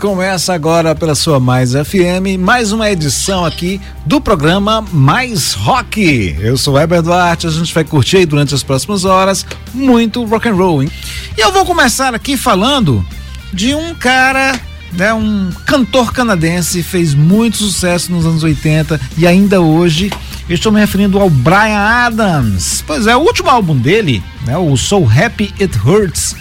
Começa 0.00 0.54
agora 0.54 0.94
pela 0.94 1.16
sua 1.16 1.40
Mais 1.40 1.72
FM, 1.72 2.38
mais 2.38 2.70
uma 2.70 2.88
edição 2.88 3.44
aqui 3.44 3.80
do 4.06 4.20
programa 4.20 4.80
Mais 4.92 5.54
Rock. 5.54 6.36
Eu 6.38 6.56
sou 6.56 6.74
o 6.74 6.78
Heber 6.78 7.02
Duarte, 7.02 7.48
a 7.48 7.50
gente 7.50 7.74
vai 7.74 7.82
curtir 7.82 8.24
durante 8.24 8.54
as 8.54 8.62
próximas 8.62 9.04
horas 9.04 9.44
muito 9.74 10.24
rock 10.24 10.48
and 10.48 10.54
roll. 10.54 10.84
Hein? 10.84 10.90
E 11.36 11.40
eu 11.40 11.52
vou 11.52 11.64
começar 11.64 12.14
aqui 12.14 12.36
falando 12.36 13.04
de 13.52 13.74
um 13.74 13.92
cara, 13.92 14.52
né, 14.92 15.12
um 15.12 15.50
cantor 15.66 16.12
canadense, 16.12 16.80
fez 16.84 17.12
muito 17.12 17.56
sucesso 17.56 18.12
nos 18.12 18.24
anos 18.24 18.44
80 18.44 19.00
e 19.16 19.26
ainda 19.26 19.60
hoje 19.60 20.12
estou 20.48 20.70
me 20.70 20.78
referindo 20.78 21.18
ao 21.18 21.28
Brian 21.28 21.80
Adams. 21.80 22.84
Pois 22.86 23.08
é, 23.08 23.16
o 23.16 23.20
último 23.20 23.50
álbum 23.50 23.76
dele, 23.76 24.22
né, 24.46 24.56
o 24.56 24.76
So 24.76 25.04
Happy 25.04 25.52
It 25.60 25.76
Hurts, 25.84 26.36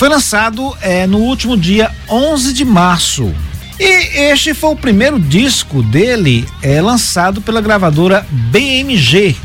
foi 0.00 0.08
lançado 0.08 0.74
é, 0.80 1.06
no 1.06 1.18
último 1.18 1.58
dia 1.58 1.90
11 2.08 2.54
de 2.54 2.64
março. 2.64 3.34
E 3.78 4.30
este 4.30 4.54
foi 4.54 4.70
o 4.70 4.76
primeiro 4.76 5.20
disco 5.20 5.82
dele 5.82 6.48
é, 6.62 6.80
lançado 6.80 7.42
pela 7.42 7.60
gravadora 7.60 8.26
BMG, 8.30 9.36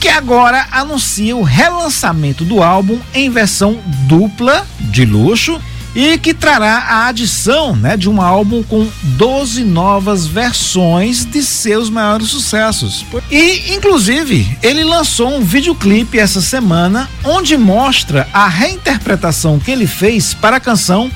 que 0.00 0.08
agora 0.08 0.66
anuncia 0.72 1.36
o 1.36 1.42
relançamento 1.42 2.46
do 2.46 2.62
álbum 2.62 2.98
em 3.12 3.28
versão 3.28 3.78
dupla 4.08 4.66
de 4.80 5.04
luxo 5.04 5.60
e 5.94 6.18
que 6.18 6.32
trará 6.32 6.78
a 6.78 7.06
adição 7.08 7.74
né, 7.74 7.96
de 7.96 8.08
um 8.08 8.20
álbum 8.20 8.62
com 8.62 8.88
12 9.02 9.64
novas 9.64 10.26
versões 10.26 11.24
de 11.24 11.42
seus 11.42 11.90
maiores 11.90 12.28
sucessos. 12.28 13.04
E, 13.30 13.74
inclusive, 13.74 14.56
ele 14.62 14.84
lançou 14.84 15.36
um 15.36 15.42
videoclipe 15.42 16.18
essa 16.18 16.40
semana 16.40 17.08
onde 17.24 17.56
mostra 17.56 18.28
a 18.32 18.48
reinterpretação 18.48 19.58
que 19.58 19.70
ele 19.70 19.86
fez 19.86 20.34
para 20.34 20.56
a 20.56 20.60
canção 20.60 21.10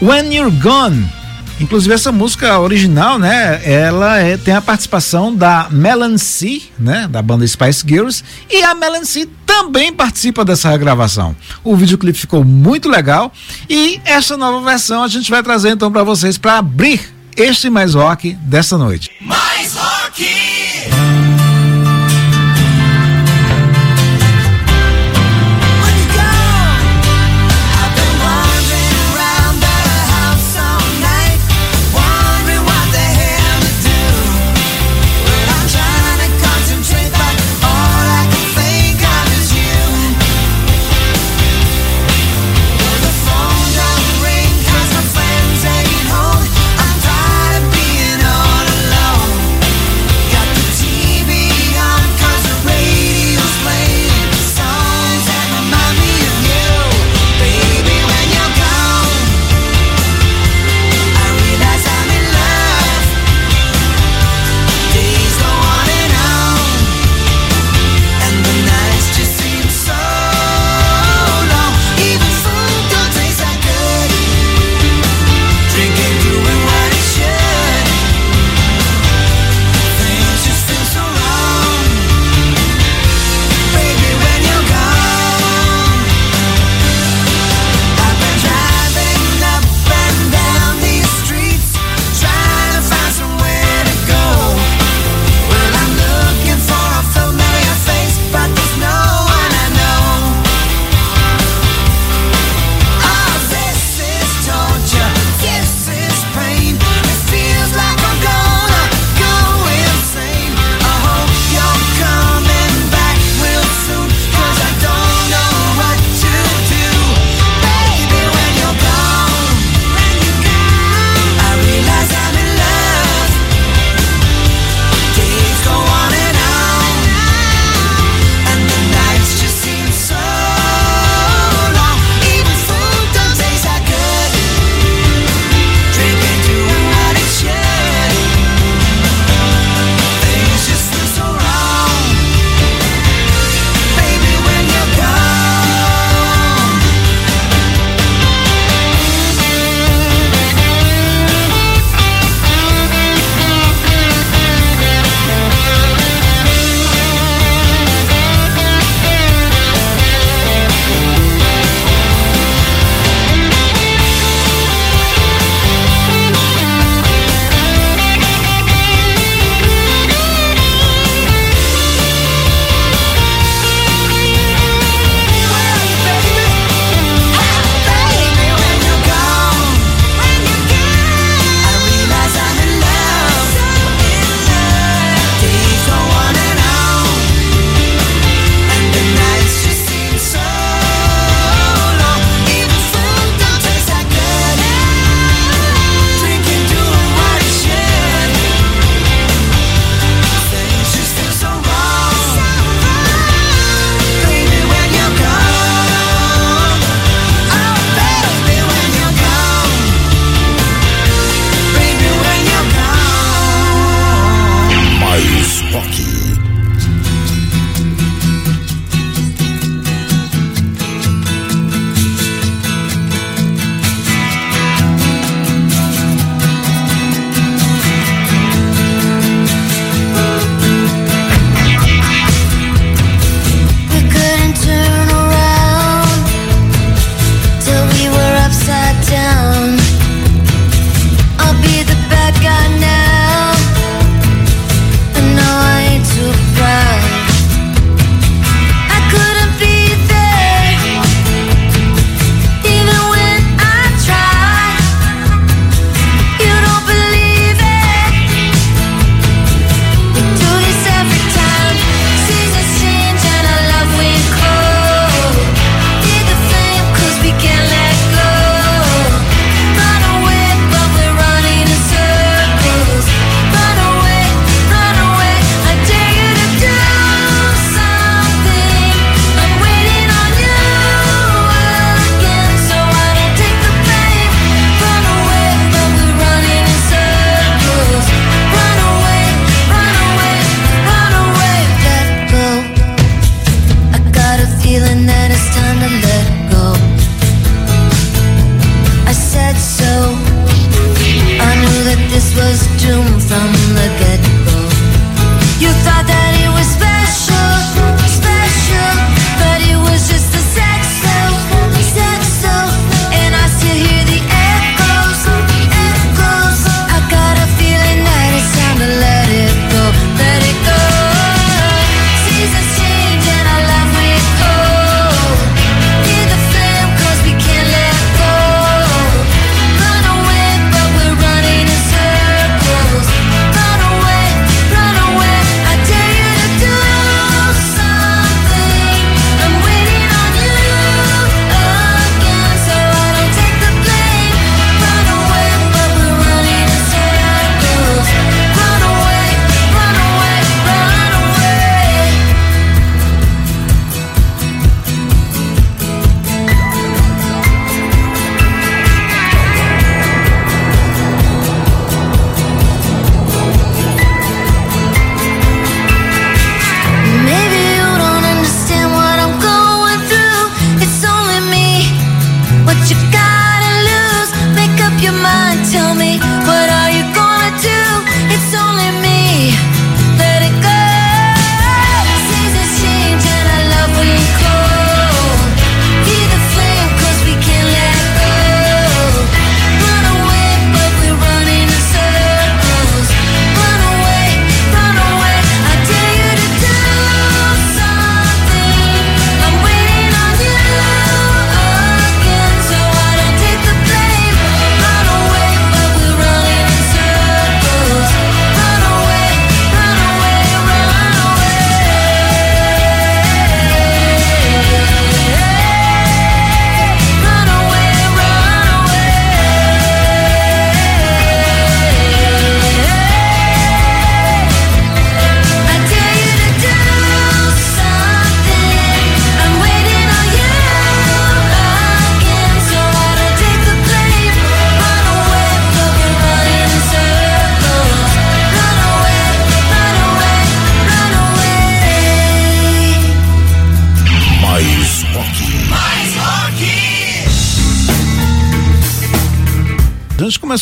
When 0.00 0.34
You're 0.34 0.50
Gone. 0.50 1.21
Inclusive 1.62 1.94
essa 1.94 2.10
música 2.10 2.58
original, 2.58 3.20
né, 3.20 3.62
ela 3.64 4.18
é, 4.18 4.36
tem 4.36 4.52
a 4.52 4.60
participação 4.60 5.32
da 5.34 5.68
Melon 5.70 6.18
C, 6.18 6.60
né, 6.76 7.06
da 7.08 7.22
banda 7.22 7.46
Spice 7.46 7.84
Girls, 7.86 8.24
e 8.50 8.64
a 8.64 8.74
Melon 8.74 9.04
C 9.04 9.28
também 9.46 9.92
participa 9.92 10.44
dessa 10.44 10.68
regravação. 10.68 11.36
O 11.62 11.76
videoclipe 11.76 12.18
ficou 12.18 12.44
muito 12.44 12.88
legal 12.88 13.32
e 13.70 14.00
essa 14.04 14.36
nova 14.36 14.60
versão 14.68 15.04
a 15.04 15.08
gente 15.08 15.30
vai 15.30 15.42
trazer 15.42 15.70
então 15.70 15.90
para 15.92 16.02
vocês 16.02 16.36
para 16.36 16.58
abrir 16.58 17.00
este 17.36 17.70
mais 17.70 17.94
rock 17.94 18.32
dessa 18.42 18.76
noite. 18.76 19.10
Mais 19.20 19.74
rock! 19.74 21.41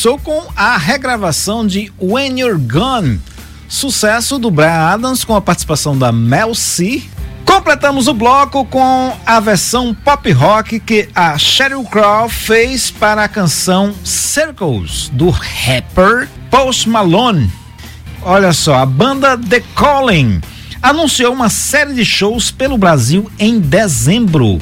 Começou 0.01 0.19
com 0.19 0.51
a 0.57 0.79
regravação 0.79 1.67
de 1.67 1.93
When 2.01 2.41
You're 2.41 2.59
Gone, 2.59 3.21
sucesso 3.69 4.39
do 4.39 4.51
Brian 4.51 4.71
Adams 4.71 5.25
com 5.25 5.37
a 5.37 5.43
participação 5.43 5.99
da 5.99 6.11
Mel 6.11 6.55
C. 6.55 7.03
Completamos 7.45 8.09
o 8.09 8.15
bloco 8.15 8.65
com 8.65 9.15
a 9.27 9.39
versão 9.41 9.93
pop 9.93 10.33
rock 10.33 10.81
que 10.81 11.07
a 11.15 11.37
Sheryl 11.37 11.85
Crow 11.85 12.31
fez 12.31 12.91
para 12.91 13.25
a 13.25 13.29
canção 13.29 13.95
Circles 14.03 15.11
do 15.13 15.29
rapper 15.29 16.31
Post 16.51 16.89
Malone. 16.89 17.53
Olha 18.23 18.55
só, 18.55 18.77
a 18.77 18.87
banda 18.87 19.37
The 19.37 19.63
Calling 19.75 20.41
anunciou 20.81 21.35
uma 21.35 21.51
série 21.51 21.93
de 21.93 22.07
shows 22.07 22.51
pelo 22.51 22.79
Brasil 22.79 23.31
em 23.39 23.61
dezembro 23.61 24.61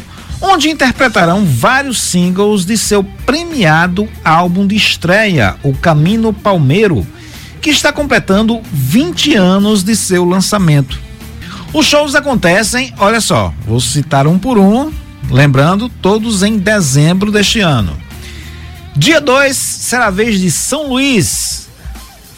onde 0.48 0.70
interpretarão 0.70 1.44
vários 1.44 2.00
singles 2.00 2.64
de 2.64 2.76
seu 2.78 3.04
premiado 3.04 4.08
álbum 4.24 4.66
de 4.66 4.74
estreia, 4.74 5.56
O 5.62 5.74
Camino 5.74 6.32
Palmeiro, 6.32 7.06
que 7.60 7.70
está 7.70 7.92
completando 7.92 8.60
20 8.72 9.34
anos 9.34 9.84
de 9.84 9.94
seu 9.94 10.24
lançamento. 10.24 10.98
Os 11.72 11.84
shows 11.84 12.14
acontecem, 12.14 12.94
olha 12.98 13.20
só, 13.20 13.52
vou 13.66 13.78
citar 13.78 14.26
um 14.26 14.38
por 14.38 14.56
um, 14.56 14.90
lembrando, 15.30 15.88
todos 16.00 16.42
em 16.42 16.56
dezembro 16.56 17.30
deste 17.30 17.60
ano. 17.60 17.94
Dia 18.96 19.20
2 19.20 19.54
será 19.54 20.06
a 20.06 20.10
vez 20.10 20.40
de 20.40 20.50
São 20.50 20.88
Luís, 20.88 21.68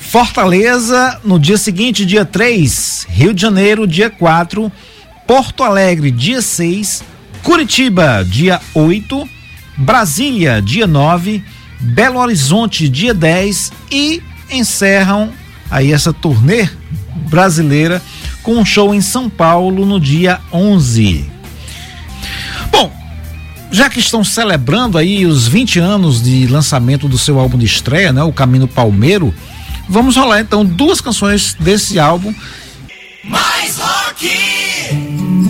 Fortaleza 0.00 1.20
no 1.22 1.38
dia 1.38 1.56
seguinte, 1.56 2.04
dia 2.04 2.24
3, 2.24 3.06
Rio 3.08 3.32
de 3.32 3.40
Janeiro, 3.40 3.86
dia 3.86 4.10
4, 4.10 4.70
Porto 5.28 5.62
Alegre, 5.62 6.10
dia 6.10 6.42
6, 6.42 7.04
Curitiba, 7.42 8.24
dia 8.24 8.60
8, 8.74 9.28
Brasília, 9.76 10.60
dia 10.60 10.86
9, 10.86 11.42
Belo 11.80 12.18
Horizonte, 12.18 12.88
dia 12.88 13.14
10 13.14 13.72
e 13.90 14.22
encerram 14.50 15.30
aí 15.70 15.92
essa 15.92 16.12
turnê 16.12 16.68
brasileira 17.28 18.02
com 18.42 18.56
um 18.56 18.64
show 18.64 18.94
em 18.94 19.00
São 19.00 19.30
Paulo 19.30 19.86
no 19.86 19.98
dia 19.98 20.40
11. 20.52 21.30
Bom, 22.70 22.92
já 23.70 23.88
que 23.88 24.00
estão 24.00 24.22
celebrando 24.22 24.98
aí 24.98 25.24
os 25.24 25.46
20 25.46 25.78
anos 25.78 26.22
de 26.22 26.46
lançamento 26.46 27.08
do 27.08 27.18
seu 27.18 27.38
álbum 27.38 27.56
de 27.56 27.66
estreia, 27.66 28.12
né, 28.12 28.22
O 28.22 28.32
Caminho 28.32 28.68
Palmeiro, 28.68 29.34
vamos 29.88 30.16
rolar 30.16 30.40
então 30.40 30.64
duas 30.64 31.00
canções 31.00 31.54
desse 31.54 31.98
álbum. 31.98 32.34
Mais 33.24 33.78
rock! 33.78 35.49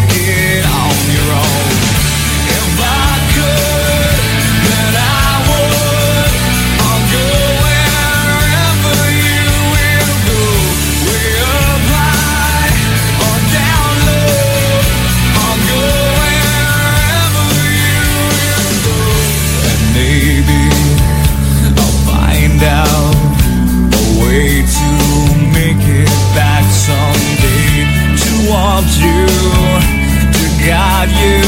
about 31.03 31.19
you 31.19 31.41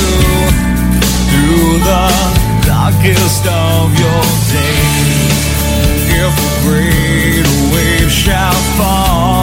through 1.30 1.78
the 1.80 2.66
darkest 2.66 3.46
of 3.46 4.00
your 4.00 4.24
days. 4.50 5.44
If 6.10 6.34
a 6.40 6.68
great 6.68 7.46
wave 7.74 8.12
shall 8.12 8.54
fall. 8.78 9.43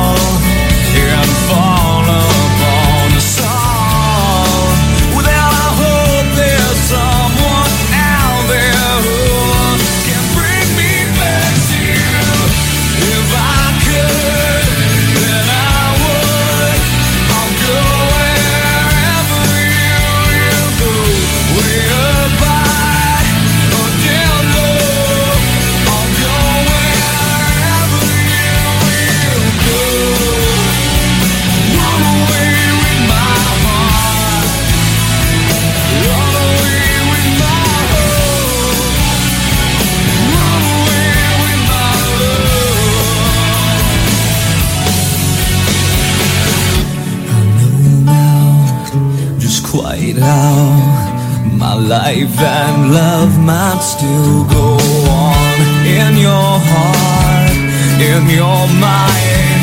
life 51.91 52.39
and 52.39 52.95
love 52.95 53.37
might 53.41 53.81
still 53.83 54.45
go 54.45 54.79
on 55.11 55.57
in 55.85 56.17
your 56.19 56.53
heart, 56.71 57.51
in 57.99 58.31
your 58.31 58.63
mind. 58.79 59.63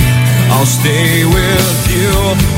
I'll 0.51 0.65
stay 0.65 1.23
with 1.23 1.87
you 1.89 2.56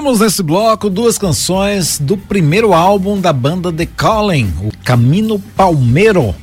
Tivemos 0.00 0.20
nesse 0.20 0.42
bloco 0.42 0.88
duas 0.88 1.18
canções 1.18 1.98
do 1.98 2.16
primeiro 2.16 2.72
álbum 2.72 3.20
da 3.20 3.34
banda 3.34 3.70
The 3.70 3.84
Calling, 3.84 4.50
o 4.62 4.72
Camino 4.82 5.38
Palmeiro. 5.54 6.34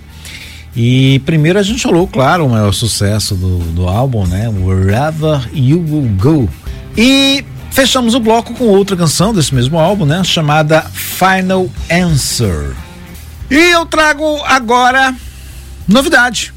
E 0.76 1.20
primeiro 1.26 1.58
a 1.58 1.64
gente 1.64 1.82
falou, 1.82 2.08
claro, 2.08 2.46
o 2.46 2.50
maior 2.52 2.72
sucesso 2.72 3.34
do, 3.34 3.58
do 3.74 3.88
álbum, 3.88 4.28
né? 4.28 4.48
Wherever 4.48 5.50
You 5.52 5.80
Will 5.80 6.08
Go. 6.20 6.50
E 6.96 7.44
fechamos 7.72 8.14
o 8.14 8.20
bloco 8.20 8.54
com 8.54 8.66
outra 8.66 8.96
canção 8.96 9.34
desse 9.34 9.56
mesmo 9.56 9.80
álbum, 9.80 10.06
né? 10.06 10.24
Chamada 10.24 10.84
Final 10.84 11.68
Answer. 11.92 12.76
E 13.50 13.56
eu 13.56 13.88
trago 13.88 14.40
agora 14.46 15.16
novidade. 15.88 16.54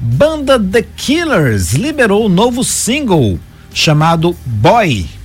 Banda 0.00 0.58
The 0.58 0.86
Killers 0.96 1.74
liberou 1.74 2.24
um 2.24 2.30
novo 2.30 2.64
single 2.64 3.38
chamado 3.74 4.34
Boy 4.46 5.17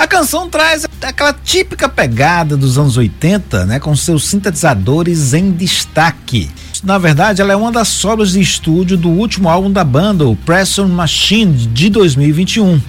a 0.00 0.06
canção 0.06 0.48
traz 0.48 0.86
aquela 1.02 1.34
típica 1.34 1.86
pegada 1.86 2.56
dos 2.56 2.78
anos 2.78 2.96
80, 2.96 3.66
né, 3.66 3.78
com 3.78 3.94
seus 3.94 4.26
sintetizadores 4.26 5.34
em 5.34 5.52
destaque. 5.52 6.50
Na 6.82 6.96
verdade, 6.96 7.42
ela 7.42 7.52
é 7.52 7.56
uma 7.56 7.70
das 7.70 7.88
sobras 7.88 8.30
de 8.30 8.40
estúdio 8.40 8.96
do 8.96 9.10
último 9.10 9.46
álbum 9.46 9.70
da 9.70 9.84
banda, 9.84 10.24
o 10.26 10.34
Press 10.34 10.78
On 10.78 10.88
Machine, 10.88 11.54
de 11.66 11.90
2021. 11.90 12.80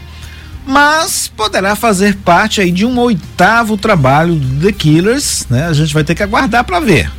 Mas 0.65 1.28
poderá 1.28 1.76
fazer 1.76 2.15
parte 2.15 2.62
aí 2.62 2.71
de 2.71 2.86
um 2.86 2.97
oitavo 2.97 3.76
trabalho 3.76 4.36
do 4.36 4.65
The 4.65 4.71
Killers, 4.71 5.45
né? 5.50 5.65
A 5.65 5.74
gente 5.74 5.93
vai 5.93 6.06
ter 6.06 6.15
que 6.15 6.24
aguardar 6.24 6.63
para 6.63 6.80
ver. 6.80 7.12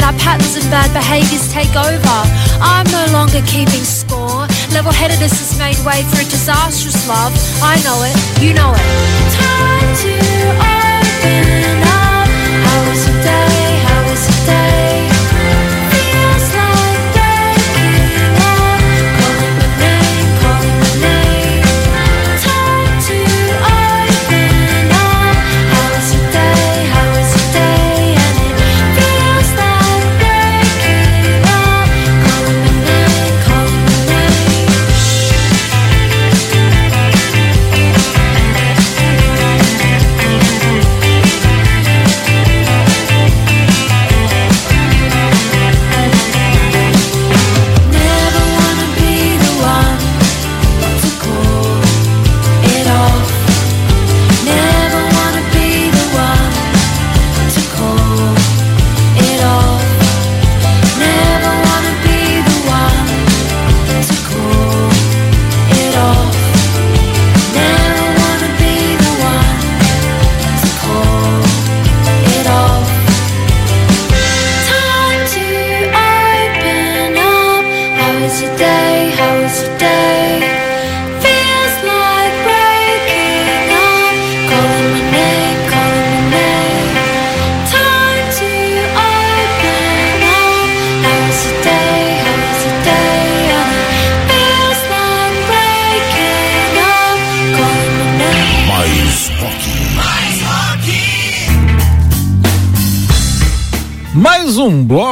let 0.00 0.12
our 0.14 0.18
patterns 0.18 0.56
and 0.56 0.64
bad 0.70 0.92
behaviors 0.92 1.52
take 1.52 1.74
over. 1.76 2.18
I'm 2.60 2.86
no 2.90 3.06
longer 3.12 3.40
keeping 3.46 3.84
score. 3.84 4.46
Level 4.72 4.92
headedness 4.92 5.38
has 5.38 5.58
made 5.58 5.76
way 5.84 6.02
for 6.08 6.20
a 6.20 6.24
disastrous 6.24 7.08
love. 7.08 7.32
I 7.62 7.76
know 7.84 8.02
it, 8.04 8.16
you 8.42 8.54
know 8.54 8.72
it. 8.72 8.86
Time 9.36 9.96
to 10.02 11.54
open. 11.54 11.59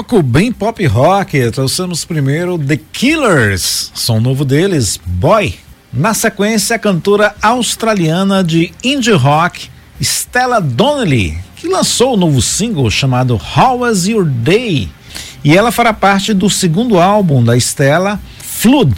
bloco 0.08 0.22
bem 0.22 0.50
pop 0.50 0.86
rock, 0.86 1.50
trouxemos 1.50 2.02
primeiro 2.02 2.58
The 2.58 2.78
Killers, 2.78 3.92
som 3.94 4.18
novo 4.20 4.42
deles, 4.42 4.98
Boy. 5.04 5.54
Na 5.92 6.14
sequência, 6.14 6.76
a 6.76 6.78
cantora 6.78 7.34
australiana 7.42 8.42
de 8.42 8.72
indie 8.82 9.12
rock, 9.12 9.68
Stella 10.00 10.60
Donnelly, 10.60 11.36
que 11.56 11.68
lançou 11.68 12.12
o 12.12 12.14
um 12.14 12.16
novo 12.16 12.40
single 12.40 12.90
chamado 12.90 13.38
How 13.54 13.80
Was 13.80 14.06
Your 14.06 14.24
Day? 14.24 14.88
E 15.44 15.54
ela 15.54 15.70
fará 15.70 15.92
parte 15.92 16.32
do 16.32 16.48
segundo 16.48 16.98
álbum 16.98 17.44
da 17.44 17.54
Stella, 17.58 18.18
Flood, 18.38 18.96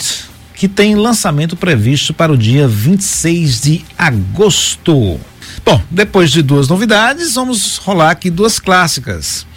que 0.55 0.69
tem 0.69 0.95
lançamento 0.95 1.57
previsto 1.57 2.15
para 2.15 2.31
o 2.31 2.39
dia 2.39 2.69
26 2.69 3.61
de 3.61 3.85
agosto. 3.99 5.19
Bom, 5.65 5.83
depois 5.91 6.31
de 6.31 6.41
duas 6.41 6.69
novidades, 6.69 7.35
vamos 7.35 7.79
rolar 7.79 8.13
aqui 8.13 8.31
duas 8.31 8.61
clássicas 8.61 9.50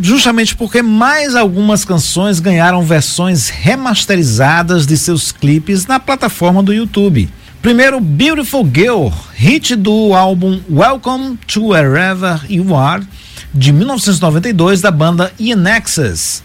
justamente 0.00 0.54
porque 0.54 0.82
mais 0.82 1.34
algumas 1.34 1.84
canções 1.84 2.40
ganharam 2.40 2.82
versões 2.82 3.48
remasterizadas 3.48 4.86
de 4.86 4.96
seus 4.96 5.32
clipes 5.32 5.86
na 5.86 5.98
plataforma 5.98 6.62
do 6.62 6.72
YouTube. 6.72 7.28
Primeiro, 7.62 8.00
Beautiful 8.00 8.68
Girl, 8.72 9.08
hit 9.34 9.76
do 9.76 10.14
álbum 10.14 10.60
Welcome 10.70 11.38
to 11.46 11.68
Wherever 11.68 12.40
You 12.48 12.74
Are, 12.74 13.06
de 13.52 13.72
1992, 13.72 14.80
da 14.80 14.90
banda 14.90 15.32
Inexus. 15.38 16.42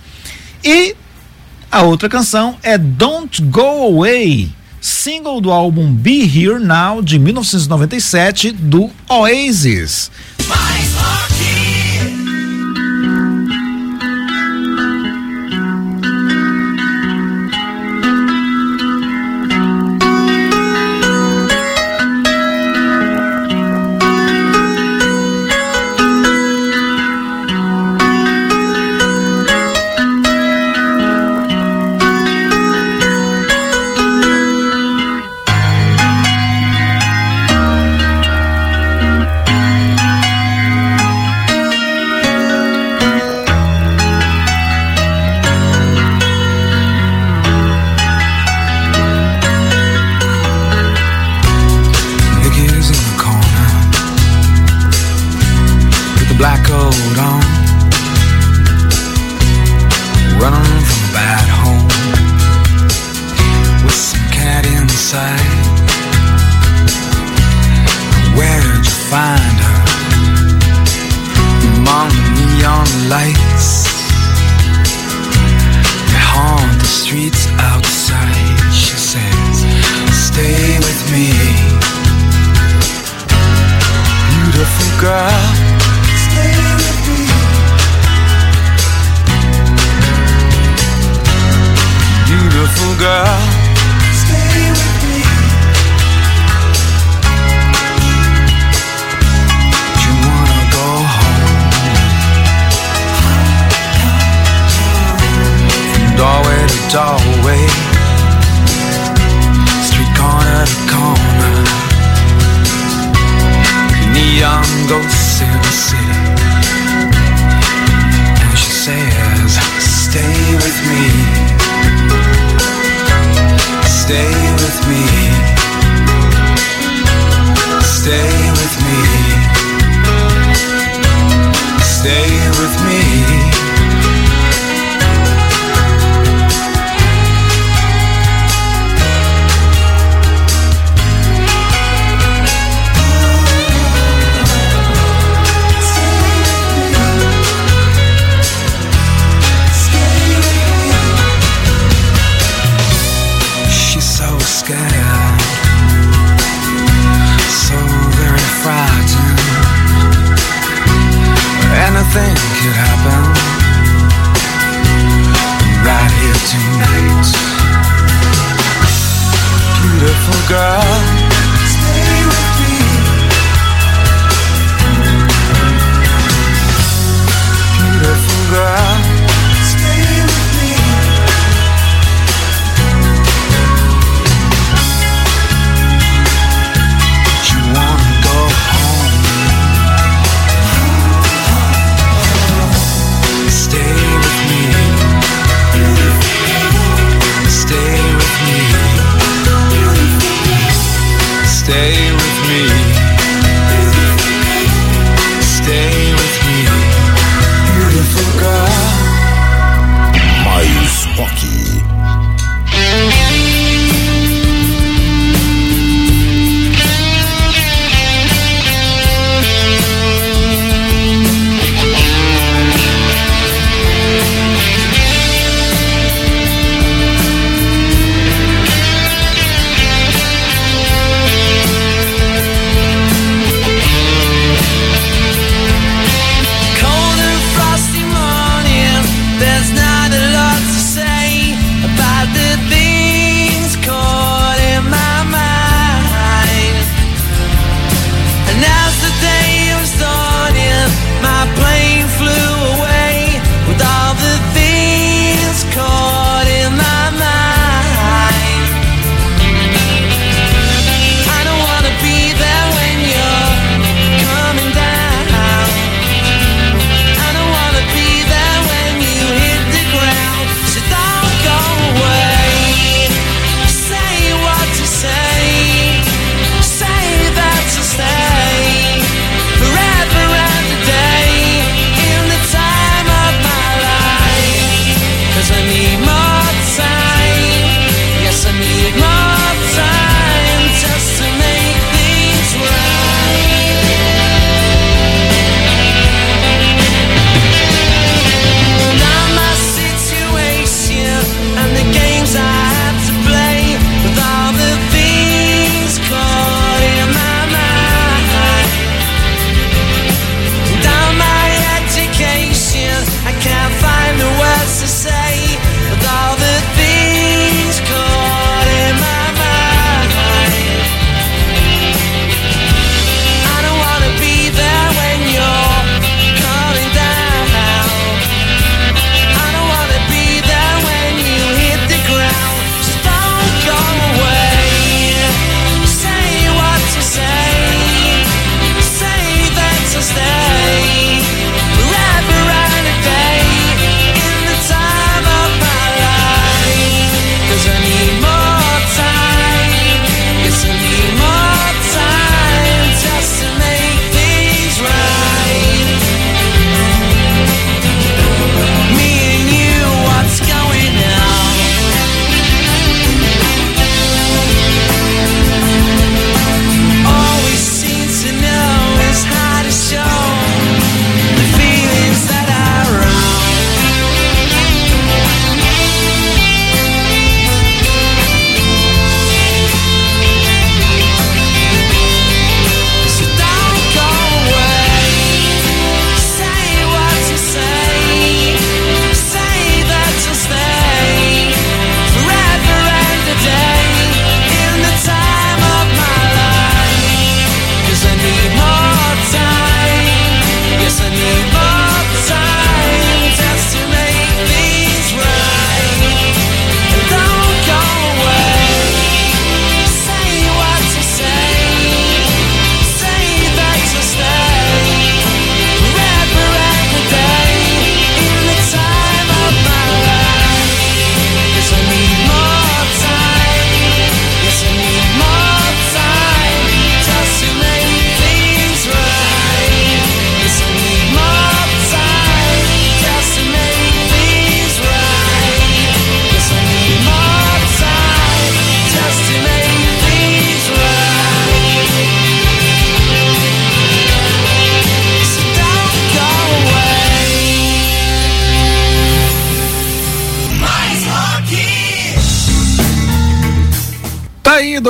E 0.64 0.96
a 1.72 1.84
outra 1.84 2.10
canção 2.10 2.58
é 2.64 2.78
Don't 2.78 3.42
Go 3.44 3.86
Away, 3.86 4.50
single 4.82 5.40
do 5.40 5.52
álbum 5.52 5.94
Be 5.94 6.22
Here 6.22 6.60
Now, 6.60 7.02
de 7.02 7.18
1997, 7.18 8.52
do 8.52 8.90
Oasis. 9.08 10.12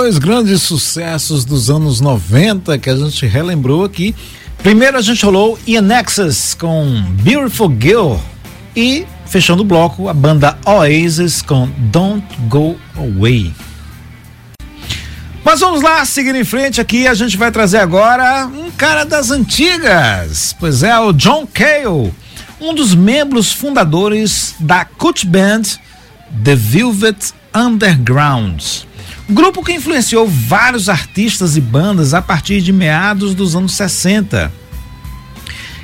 Dois 0.05 0.19
grandes 0.19 0.61
sucessos 0.61 1.43
dos 1.43 1.67
anos 1.67 1.99
90 1.99 2.77
que 2.77 2.91
a 2.91 2.95
gente 2.95 3.25
relembrou 3.25 3.83
aqui. 3.83 4.13
Primeiro 4.59 4.99
a 4.99 5.01
gente 5.01 5.25
rolou 5.25 5.57
Ian 5.65 5.81
Nexus 5.81 6.53
com 6.53 7.01
Beautiful 7.23 7.75
Girl 7.81 8.17
e 8.75 9.03
fechando 9.25 9.63
o 9.63 9.65
bloco 9.65 10.07
a 10.07 10.13
banda 10.13 10.59
Oasis 10.63 11.41
com 11.41 11.67
Don't 11.91 12.23
Go 12.47 12.77
Away. 12.95 13.51
Mas 15.43 15.61
vamos 15.61 15.81
lá, 15.81 16.05
seguindo 16.05 16.37
em 16.37 16.43
frente 16.43 16.79
aqui, 16.79 17.07
a 17.07 17.15
gente 17.15 17.35
vai 17.35 17.49
trazer 17.49 17.79
agora 17.79 18.45
um 18.45 18.69
cara 18.69 19.05
das 19.05 19.31
antigas. 19.31 20.55
Pois 20.59 20.83
é, 20.83 20.95
o 20.99 21.13
John 21.13 21.47
Cale, 21.51 22.13
um 22.61 22.75
dos 22.75 22.93
membros 22.93 23.51
fundadores 23.51 24.53
da 24.59 24.85
cult 24.85 25.25
band 25.25 25.63
The 26.43 26.55
Velvet 26.55 27.33
Underground. 27.55 28.85
Grupo 29.27 29.63
que 29.63 29.73
influenciou 29.73 30.27
vários 30.27 30.87
artistas 30.87 31.57
e 31.57 31.61
bandas 31.61 32.13
a 32.13 32.21
partir 32.21 32.61
de 32.61 32.71
meados 32.71 33.33
dos 33.33 33.55
anos 33.55 33.73
60. 33.73 34.51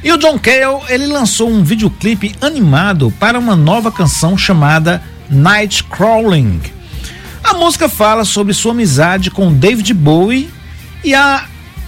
E 0.03 0.11
o 0.11 0.17
John 0.17 0.37
Cale, 0.37 0.83
ele 0.89 1.07
lançou 1.07 1.49
um 1.49 1.63
videoclipe 1.63 2.35
animado 2.39 3.11
para 3.19 3.39
uma 3.39 3.55
nova 3.55 3.91
canção 3.91 4.37
chamada 4.37 5.01
Night 5.29 5.83
Crawling. 5.85 6.61
A 7.43 7.55
música 7.55 7.89
fala 7.89 8.25
sobre 8.25 8.53
sua 8.53 8.73
amizade 8.73 9.31
com 9.31 9.51
David 9.51 9.93
Bowie 9.93 10.49
e 11.03 11.15
a 11.15 11.45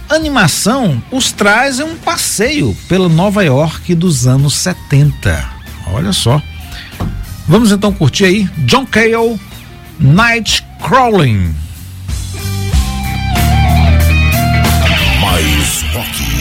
animação 0.08 1.02
os 1.10 1.30
traz 1.30 1.78
um 1.78 1.96
passeio 1.96 2.76
pela 2.88 3.08
Nova 3.08 3.44
York 3.44 3.94
dos 3.94 4.26
anos 4.26 4.54
70. 4.54 5.50
Olha 5.92 6.12
só. 6.12 6.42
Vamos 7.46 7.70
então 7.70 7.92
curtir 7.92 8.24
aí 8.24 8.50
John 8.58 8.86
Cale, 8.86 9.38
Night 10.00 10.64
Crawling. 10.84 11.54
Mais 15.22 15.82
rock. 15.94 16.33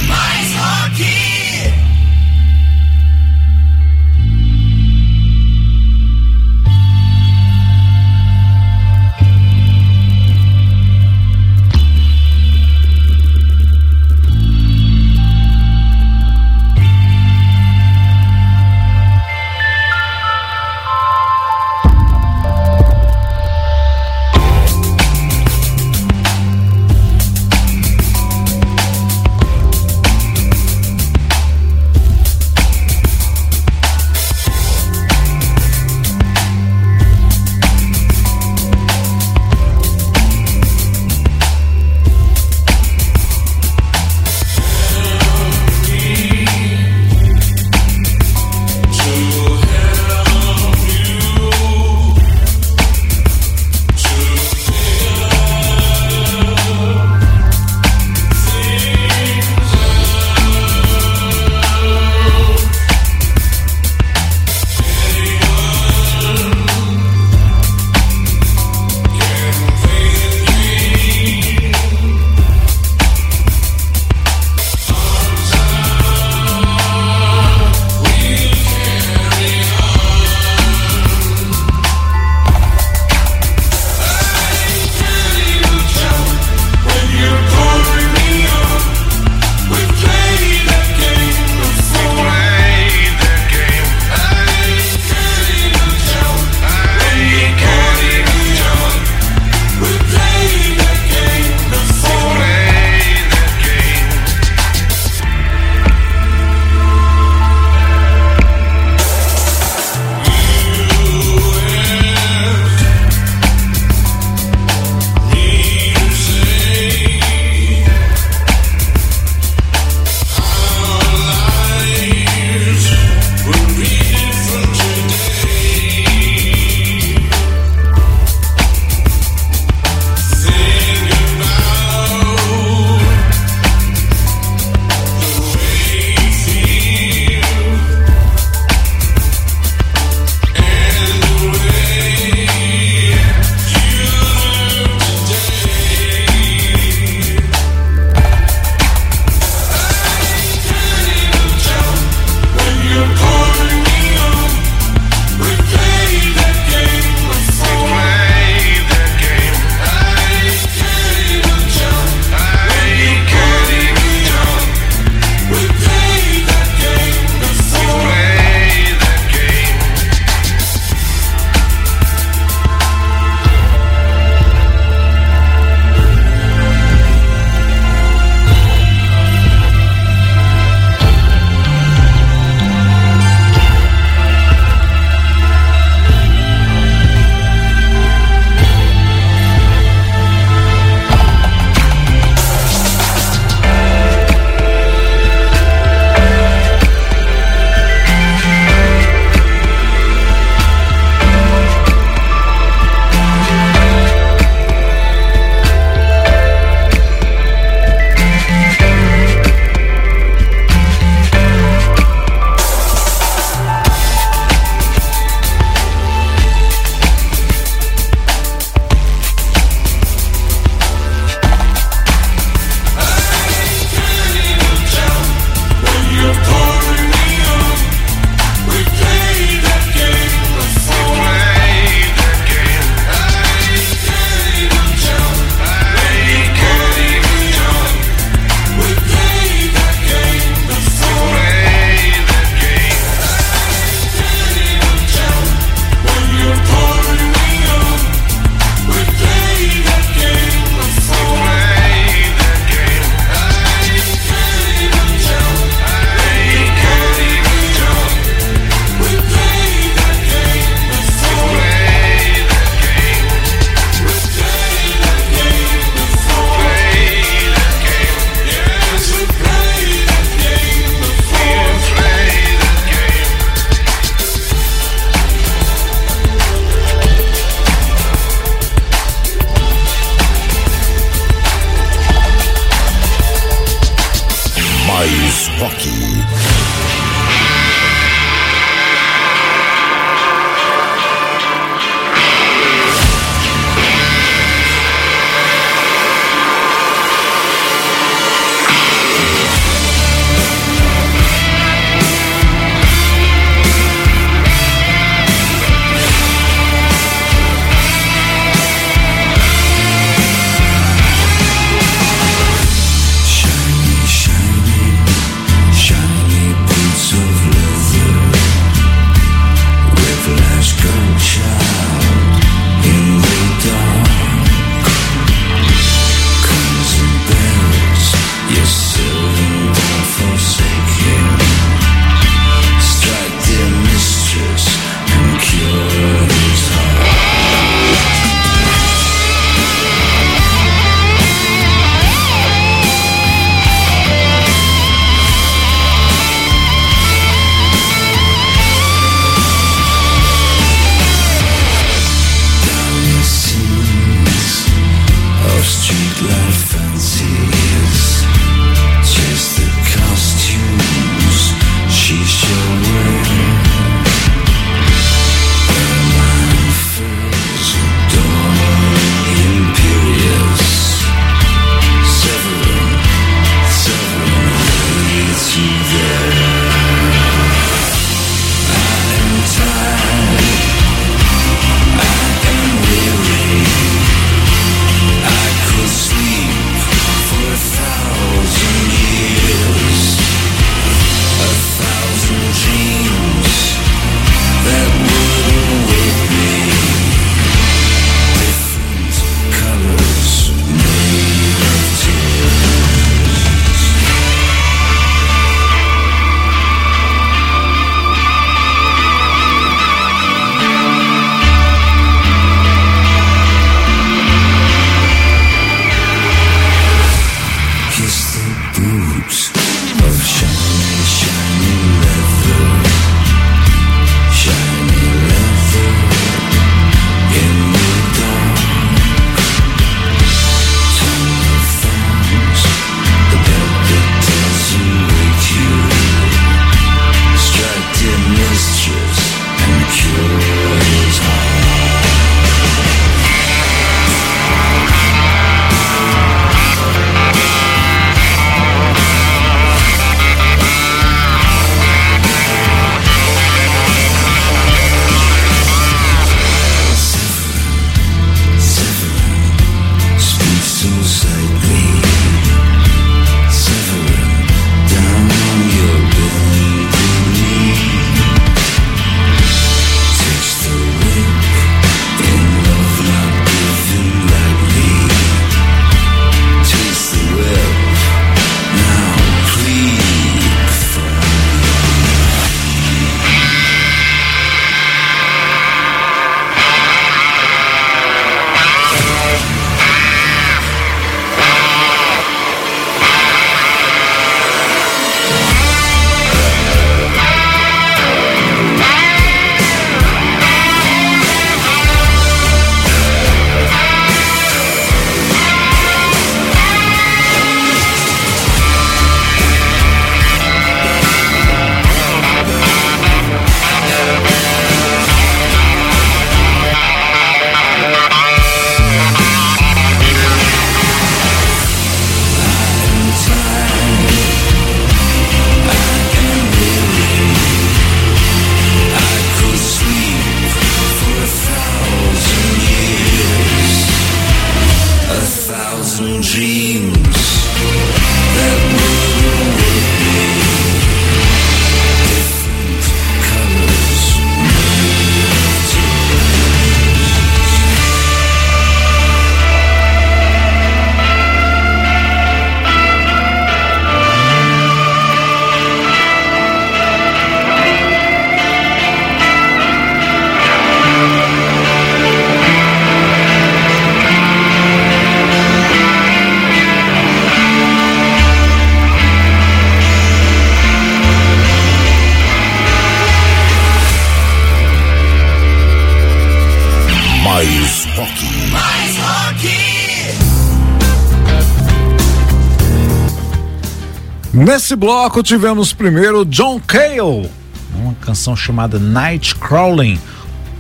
Nesse 584.54 584.76
bloco 584.76 585.24
tivemos 585.24 585.74
primeiro 585.74 586.24
John 586.24 586.60
Cale, 586.60 587.28
uma 587.74 587.96
canção 588.00 588.36
chamada 588.36 588.78
Night 588.78 589.34
Crawling. 589.34 590.00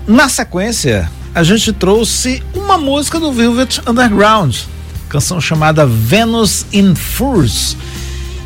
Na 0.08 0.28
sequência, 0.28 1.12
a 1.36 1.44
gente 1.44 1.72
trouxe 1.72 2.42
uma 2.56 2.76
música 2.76 3.20
do 3.20 3.32
Velvet 3.32 3.82
Underground, 3.88 4.58
canção 5.08 5.40
chamada 5.40 5.86
Venus 5.86 6.66
in 6.74 6.96
Furs. 6.96 7.78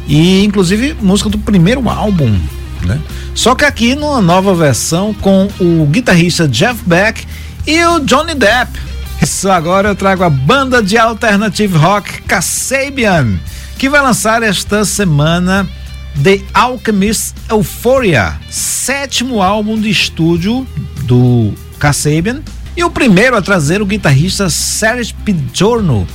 E 0.06 0.44
inclusive 0.44 0.98
música 1.00 1.30
do 1.30 1.38
primeiro 1.38 1.88
álbum, 1.88 2.38
né? 2.84 3.00
Só 3.34 3.56
que 3.56 3.64
aqui 3.64 3.96
numa 3.96 4.20
nova 4.22 4.54
versão 4.54 5.14
com 5.14 5.48
o 5.62 5.86
guitarrista 5.86 6.46
Jeff 6.46 6.84
Beck 6.86 7.26
e 7.66 7.86
o 7.86 8.02
Johnny 8.02 8.36
Depp. 8.36 8.78
Isso 9.22 9.50
agora 9.50 9.88
eu 9.88 9.96
trago 9.96 10.26
a 10.26 10.30
banda 10.30 10.84
de 10.84 10.98
alternative 10.98 11.78
rock 11.78 12.22
Kasabian 12.24 13.40
que 13.78 13.90
vai 13.90 14.02
lançar 14.02 14.42
esta 14.42 14.84
semana 14.84 15.68
The 16.24 16.42
Alchemist 16.52 17.36
Euphoria, 17.48 18.40
sétimo 18.50 19.42
álbum 19.42 19.80
de 19.80 19.90
estúdio 19.90 20.68
do 21.04 21.54
Kasabian 21.78 22.42
e 22.76 22.84
o 22.84 22.90
primeiro 22.90 23.38
a 23.38 23.42
trazer 23.42 23.80
o 23.80 23.86
guitarrista 23.86 24.50
Serge 24.50 25.14
Pidjorno 25.14 26.08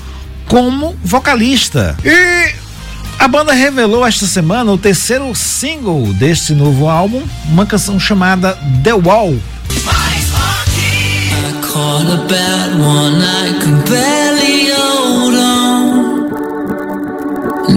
como 0.49 0.97
vocalista. 1.05 1.97
E 2.05 2.53
a 3.17 3.29
banda 3.29 3.53
revelou 3.53 4.05
esta 4.05 4.27
semana 4.27 4.73
o 4.73 4.79
terceiro 4.79 5.33
single 5.33 6.13
deste 6.15 6.55
novo 6.55 6.89
álbum, 6.89 7.23
uma 7.47 7.65
canção 7.65 8.01
chamada 8.01 8.59
The 8.83 8.95
Wall. 8.95 9.35
I 14.35 14.62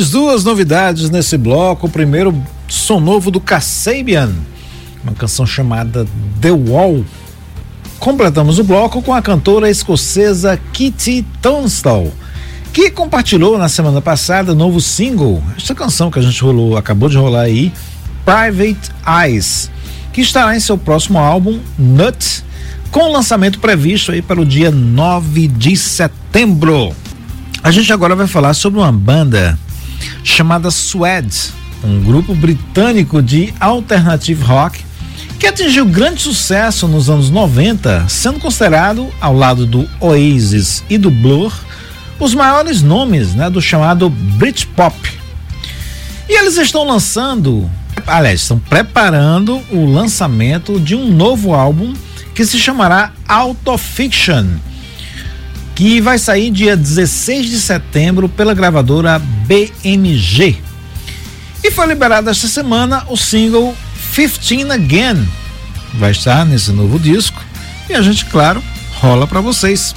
Mais 0.00 0.08
duas 0.08 0.44
novidades 0.44 1.10
nesse 1.10 1.36
bloco. 1.36 1.86
O 1.86 1.90
primeiro, 1.90 2.34
som 2.66 2.98
novo 2.98 3.30
do 3.30 3.38
Kasabian, 3.38 4.32
uma 5.04 5.12
canção 5.12 5.44
chamada 5.44 6.06
The 6.40 6.52
Wall. 6.52 7.04
Completamos 7.98 8.58
o 8.58 8.64
bloco 8.64 9.02
com 9.02 9.12
a 9.12 9.20
cantora 9.20 9.68
escocesa 9.68 10.58
Kitty 10.72 11.26
Tunstall, 11.42 12.10
que 12.72 12.90
compartilhou 12.90 13.58
na 13.58 13.68
semana 13.68 14.00
passada 14.00 14.54
novo 14.54 14.80
single, 14.80 15.42
esta 15.54 15.74
canção 15.74 16.10
que 16.10 16.18
a 16.18 16.22
gente 16.22 16.42
rolou, 16.42 16.78
acabou 16.78 17.10
de 17.10 17.18
rolar 17.18 17.42
aí, 17.42 17.70
Private 18.24 18.90
Eyes, 19.06 19.70
que 20.14 20.22
estará 20.22 20.56
em 20.56 20.60
seu 20.60 20.78
próximo 20.78 21.18
álbum, 21.18 21.60
Nut, 21.78 22.42
com 22.90 23.12
lançamento 23.12 23.58
previsto 23.58 24.12
aí 24.12 24.22
para 24.22 24.40
o 24.40 24.46
dia 24.46 24.70
9 24.70 25.46
de 25.46 25.76
setembro. 25.76 26.96
A 27.62 27.70
gente 27.70 27.92
agora 27.92 28.16
vai 28.16 28.26
falar 28.26 28.54
sobre 28.54 28.80
uma 28.80 28.90
banda 28.90 29.58
chamada 30.24 30.70
Swed, 30.70 31.52
um 31.82 32.00
grupo 32.02 32.34
britânico 32.34 33.22
de 33.22 33.52
alternative 33.58 34.42
rock 34.42 34.84
que 35.38 35.46
atingiu 35.46 35.86
grande 35.86 36.20
sucesso 36.20 36.86
nos 36.86 37.08
anos 37.08 37.30
90, 37.30 38.06
sendo 38.08 38.38
considerado, 38.38 39.08
ao 39.18 39.34
lado 39.34 39.64
do 39.64 39.88
Oasis 39.98 40.84
e 40.90 40.98
do 40.98 41.10
Blur, 41.10 41.50
os 42.18 42.34
maiores 42.34 42.82
nomes 42.82 43.34
né, 43.34 43.48
do 43.48 43.62
chamado 43.62 44.10
Britpop. 44.10 44.94
E 46.28 46.38
eles 46.38 46.58
estão 46.58 46.86
lançando, 46.86 47.68
aliás, 48.06 48.42
estão 48.42 48.58
preparando 48.58 49.62
o 49.70 49.86
lançamento 49.86 50.78
de 50.78 50.94
um 50.94 51.10
novo 51.10 51.54
álbum 51.54 51.94
que 52.34 52.44
se 52.44 52.58
chamará 52.58 53.12
Autofiction, 53.26 54.46
que 55.80 55.98
vai 55.98 56.18
sair 56.18 56.50
dia 56.50 56.76
16 56.76 57.48
de 57.48 57.58
setembro 57.58 58.28
pela 58.28 58.52
gravadora 58.52 59.18
BMG. 59.18 60.58
E 61.64 61.70
foi 61.70 61.86
liberado 61.86 62.28
esta 62.28 62.46
semana 62.48 63.06
o 63.08 63.16
single 63.16 63.74
15 64.14 64.70
Again. 64.70 65.26
Vai 65.94 66.10
estar 66.10 66.44
nesse 66.44 66.70
novo 66.70 66.98
disco 66.98 67.42
e 67.88 67.94
a 67.94 68.02
gente, 68.02 68.26
claro, 68.26 68.62
rola 69.00 69.26
para 69.26 69.40
vocês. 69.40 69.94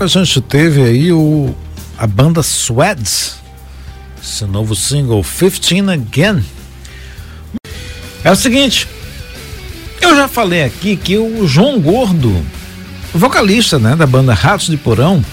Isso, 0.00 0.18
a 0.18 0.24
gente 0.24 0.40
teve 0.40 0.82
aí 0.82 1.12
o, 1.12 1.54
a 1.98 2.06
banda 2.06 2.40
Sweats, 2.40 3.36
esse 4.22 4.44
novo 4.44 4.74
single 4.74 5.22
15 5.22 5.90
Again. 5.90 6.44
É 8.24 8.30
o 8.30 8.36
seguinte, 8.36 8.88
eu 10.00 10.16
já 10.16 10.28
falei 10.28 10.64
aqui 10.64 10.96
que 10.96 11.16
o 11.16 11.46
João 11.46 11.80
Gordo, 11.80 12.44
vocalista 13.14 13.78
né, 13.78 13.94
da 13.94 14.06
banda 14.06 14.34
Ratos 14.34 14.66
de 14.66 14.76
Porão, 14.76 15.24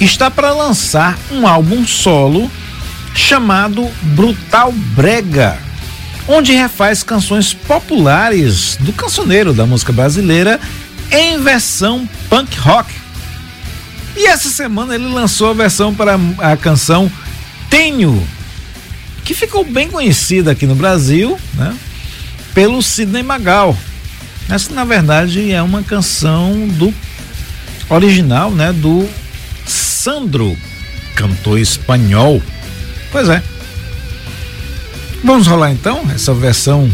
está 0.00 0.30
para 0.30 0.52
lançar 0.52 1.18
um 1.30 1.46
álbum 1.46 1.86
solo 1.86 2.50
chamado 3.14 3.90
Brutal 4.02 4.72
Brega, 4.72 5.58
onde 6.28 6.52
refaz 6.52 7.02
canções 7.02 7.52
populares 7.52 8.76
do 8.80 8.92
cancioneiro 8.92 9.52
da 9.52 9.66
música 9.66 9.92
brasileira 9.92 10.60
em 11.10 11.40
versão 11.42 12.08
punk 12.28 12.58
rock. 12.58 12.95
E 14.16 14.26
essa 14.26 14.48
semana 14.48 14.94
ele 14.94 15.06
lançou 15.06 15.50
a 15.50 15.52
versão 15.52 15.94
para 15.94 16.18
a 16.38 16.56
canção 16.56 17.10
Tenho, 17.68 18.26
que 19.24 19.34
ficou 19.34 19.64
bem 19.64 19.88
conhecida 19.88 20.52
aqui 20.52 20.66
no 20.66 20.74
Brasil, 20.74 21.38
né? 21.54 21.76
Pelo 22.54 22.82
Sidney 22.82 23.22
Magal. 23.22 23.76
Essa 24.48 24.72
na 24.72 24.84
verdade 24.84 25.52
é 25.52 25.60
uma 25.60 25.82
canção 25.82 26.66
do 26.68 26.94
original, 27.90 28.50
né? 28.50 28.72
Do 28.72 29.06
Sandro, 29.66 30.56
cantor 31.14 31.58
espanhol. 31.58 32.40
Pois 33.12 33.28
é. 33.28 33.42
Vamos 35.22 35.46
rolar 35.46 35.72
então 35.72 36.08
essa 36.14 36.32
versão 36.32 36.90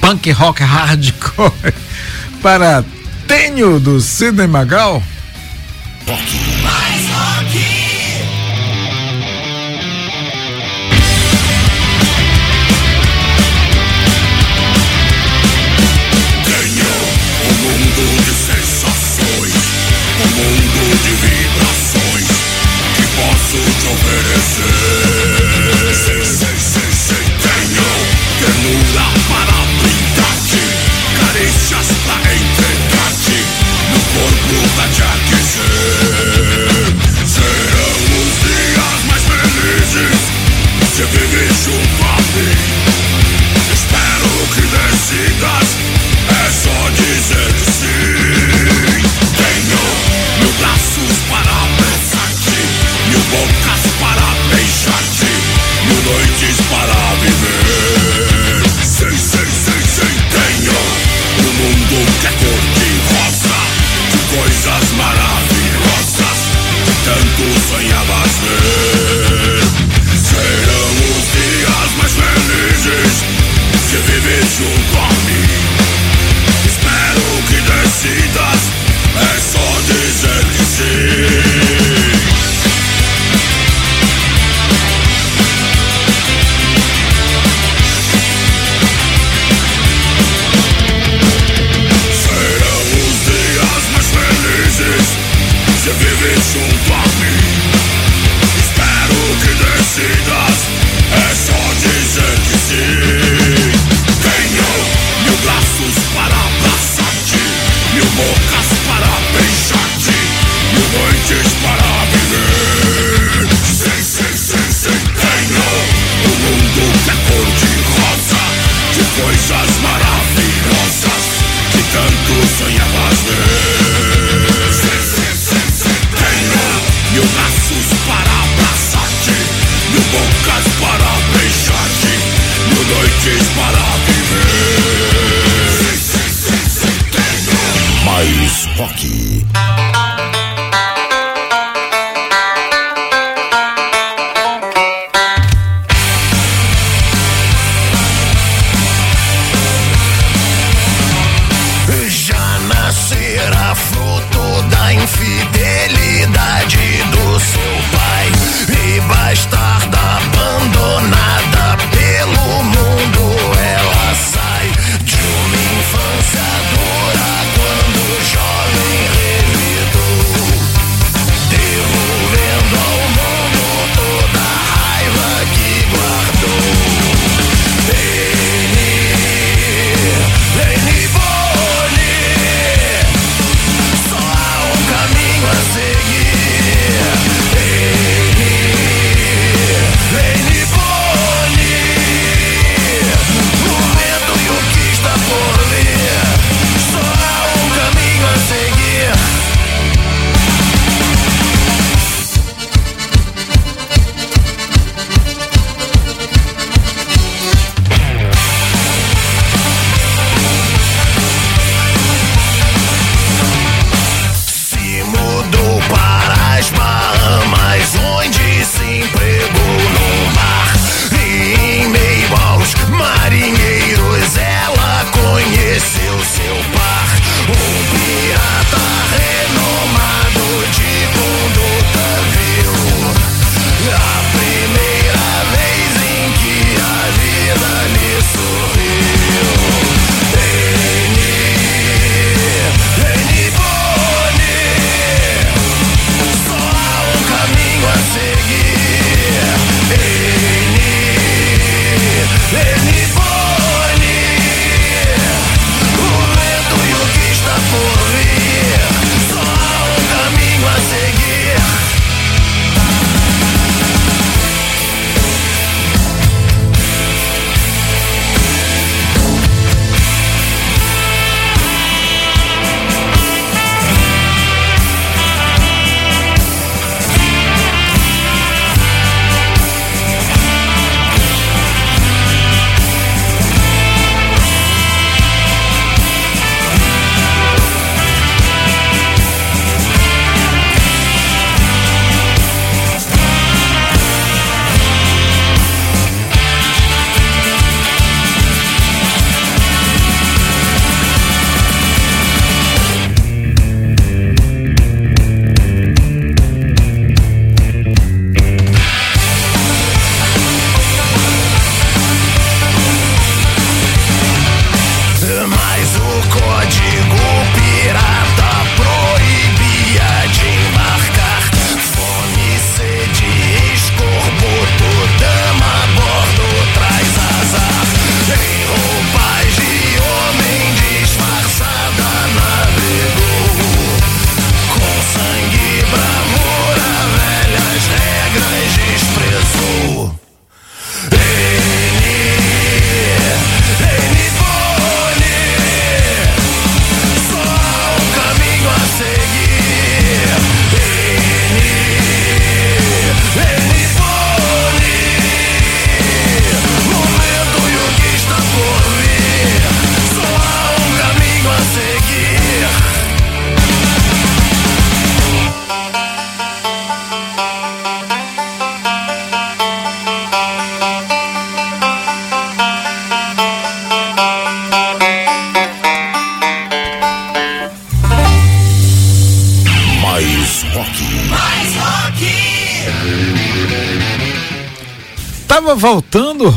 punk 0.00 0.30
rock 0.32 0.62
hardcore 0.62 1.72
para 2.42 2.84
Tenho 3.26 3.78
do 3.78 4.00
Sidney 4.00 4.48
Magal. 4.48 5.02
Mais 6.12 6.51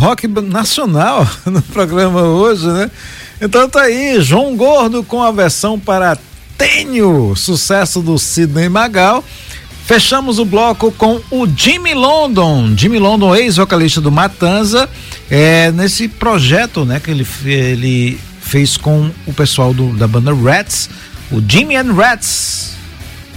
rock 0.06 0.28
nacional 0.28 1.28
no 1.48 1.64
programa 1.64 2.22
hoje, 2.22 2.68
né? 2.68 2.92
Então 3.42 3.68
tá 3.68 3.82
aí, 3.82 4.22
João 4.22 4.56
Gordo 4.56 5.04
com 5.04 5.24
a 5.24 5.32
versão 5.32 5.80
para 5.80 6.16
Tenho, 6.56 7.36
sucesso 7.36 8.02
do 8.02 8.18
Sidney 8.20 8.70
Magal. 8.70 9.24
Fechamos 9.86 10.38
o 10.38 10.46
bloco 10.46 10.92
com 10.92 11.20
o 11.32 11.48
Jimmy 11.48 11.96
London, 11.96 12.76
Jimmy 12.78 13.00
London, 13.00 13.36
ex-vocalista 13.36 14.00
do 14.00 14.12
Matanza, 14.12 14.88
é, 15.30 15.72
nesse 15.72 16.08
projeto, 16.08 16.86
né, 16.86 17.00
que 17.00 17.10
ele, 17.10 17.28
ele 17.44 18.20
fez 18.42 18.78
com 18.78 19.10
o 19.26 19.34
pessoal 19.34 19.74
do, 19.74 19.92
da 19.94 20.08
banda 20.08 20.34
Rats, 20.34 20.88
o 21.32 21.44
Jimmy 21.48 21.76
and 21.76 21.94
Rats, 21.94 22.74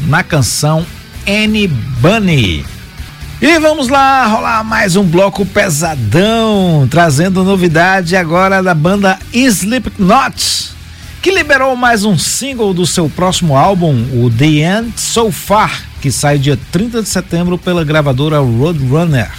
na 0.03 0.23
canção 0.23 0.87
Annie 1.27 1.69
Bunny. 1.69 2.78
E 3.41 3.57
vamos 3.61 3.89
lá, 3.89 4.27
rolar 4.27 4.65
mais 4.65 4.97
um 4.97 5.05
bloco 5.05 5.47
pesadão, 5.47 6.89
trazendo 6.91 7.45
novidade 7.45 8.17
agora 8.17 8.61
da 8.61 8.75
banda 8.75 9.17
Slipknot, 9.33 10.73
que 11.23 11.31
liberou 11.31 11.77
mais 11.77 12.05
um 12.05 12.19
single 12.19 12.75
do 12.75 12.85
seu 12.85 13.09
próximo 13.09 13.57
álbum, 13.57 13.95
o 14.13 14.29
The 14.29 14.45
End 14.81 15.01
So 15.01 15.31
Far, 15.31 15.85
que 16.01 16.11
sai 16.11 16.37
dia 16.37 16.59
30 16.73 17.01
de 17.01 17.09
setembro 17.09 17.57
pela 17.57 17.85
gravadora 17.85 18.41
Roadrunner. 18.41 19.31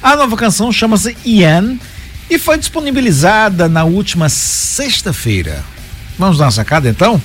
A 0.00 0.14
nova 0.14 0.36
canção 0.36 0.70
chama-se 0.70 1.16
Ian 1.24 1.78
e 2.30 2.38
foi 2.38 2.56
disponibilizada 2.56 3.68
na 3.68 3.82
última 3.82 4.28
sexta-feira. 4.28 5.64
Vamos 6.16 6.38
dar 6.38 6.44
uma 6.44 6.50
sacada 6.52 6.88
então? 6.88 7.20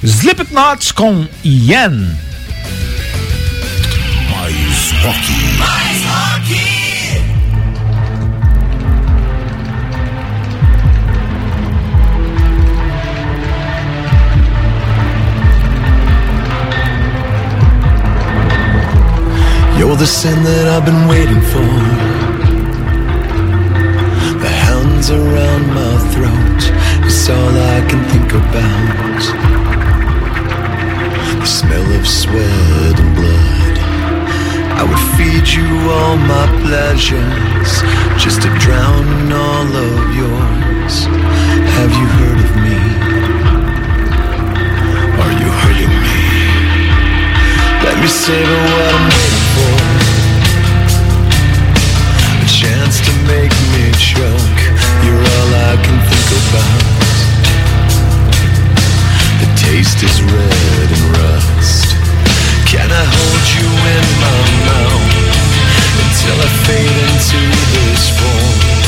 Slipknot 0.00 0.94
com 0.94 1.26
Ian. 1.42 2.16
Rock. 5.04 5.16
Mais 5.58 6.04
rock! 6.04 6.48
You're 19.78 19.94
the 19.96 20.06
sin 20.06 20.42
that 20.42 20.66
I've 20.66 20.84
been 20.84 21.06
waiting 21.08 21.40
for. 21.52 21.68
The 24.42 24.48
hands 24.48 25.10
around 25.10 25.66
my 25.68 25.98
throat 26.12 26.62
is 27.06 27.30
all 27.30 27.54
I 27.76 27.80
can 27.88 28.02
think 28.10 28.32
about. 28.32 29.20
The 31.40 31.46
smell 31.46 31.92
of 31.98 32.06
sweat 32.06 32.98
and 32.98 33.14
blood. 33.14 33.57
I 34.78 34.84
would 34.86 35.04
feed 35.18 35.46
you 35.58 35.66
all 35.90 36.16
my 36.16 36.46
pleasures 36.62 37.70
just 38.22 38.42
to 38.42 38.50
drown 38.62 39.06
in 39.20 39.32
all 39.32 39.66
of 39.66 40.14
yours. 40.14 40.94
Have 41.74 41.92
you 41.98 42.06
heard 42.18 42.38
of 42.46 42.52
me? 42.62 42.78
Are 45.22 45.34
you 45.42 45.50
hurting 45.62 45.94
me? 46.06 46.22
Let 47.82 47.96
me 47.98 48.06
savor 48.06 48.58
what 48.70 48.84
I'm 48.94 49.04
waiting 49.10 49.46
for. 49.54 49.76
A 52.38 52.46
chance 52.46 53.02
to 53.02 53.12
make 53.26 53.54
me 53.74 53.84
choke. 53.98 54.60
You're 55.02 55.24
all 55.34 55.50
I 55.58 55.74
can 55.82 55.98
think 56.06 56.28
about. 56.38 56.82
The 59.42 59.48
taste 59.58 60.00
is 60.06 60.22
red 60.22 60.88
and 60.94 61.04
rust. 61.18 61.57
I 62.90 63.04
hold 63.04 63.46
you 63.54 63.68
in 63.94 64.06
my 64.24 64.40
mouth 64.66 65.18
until 66.04 66.36
I 66.40 66.48
fade 66.64 66.98
into 67.04 67.40
this 67.74 68.08
form? 68.16 68.87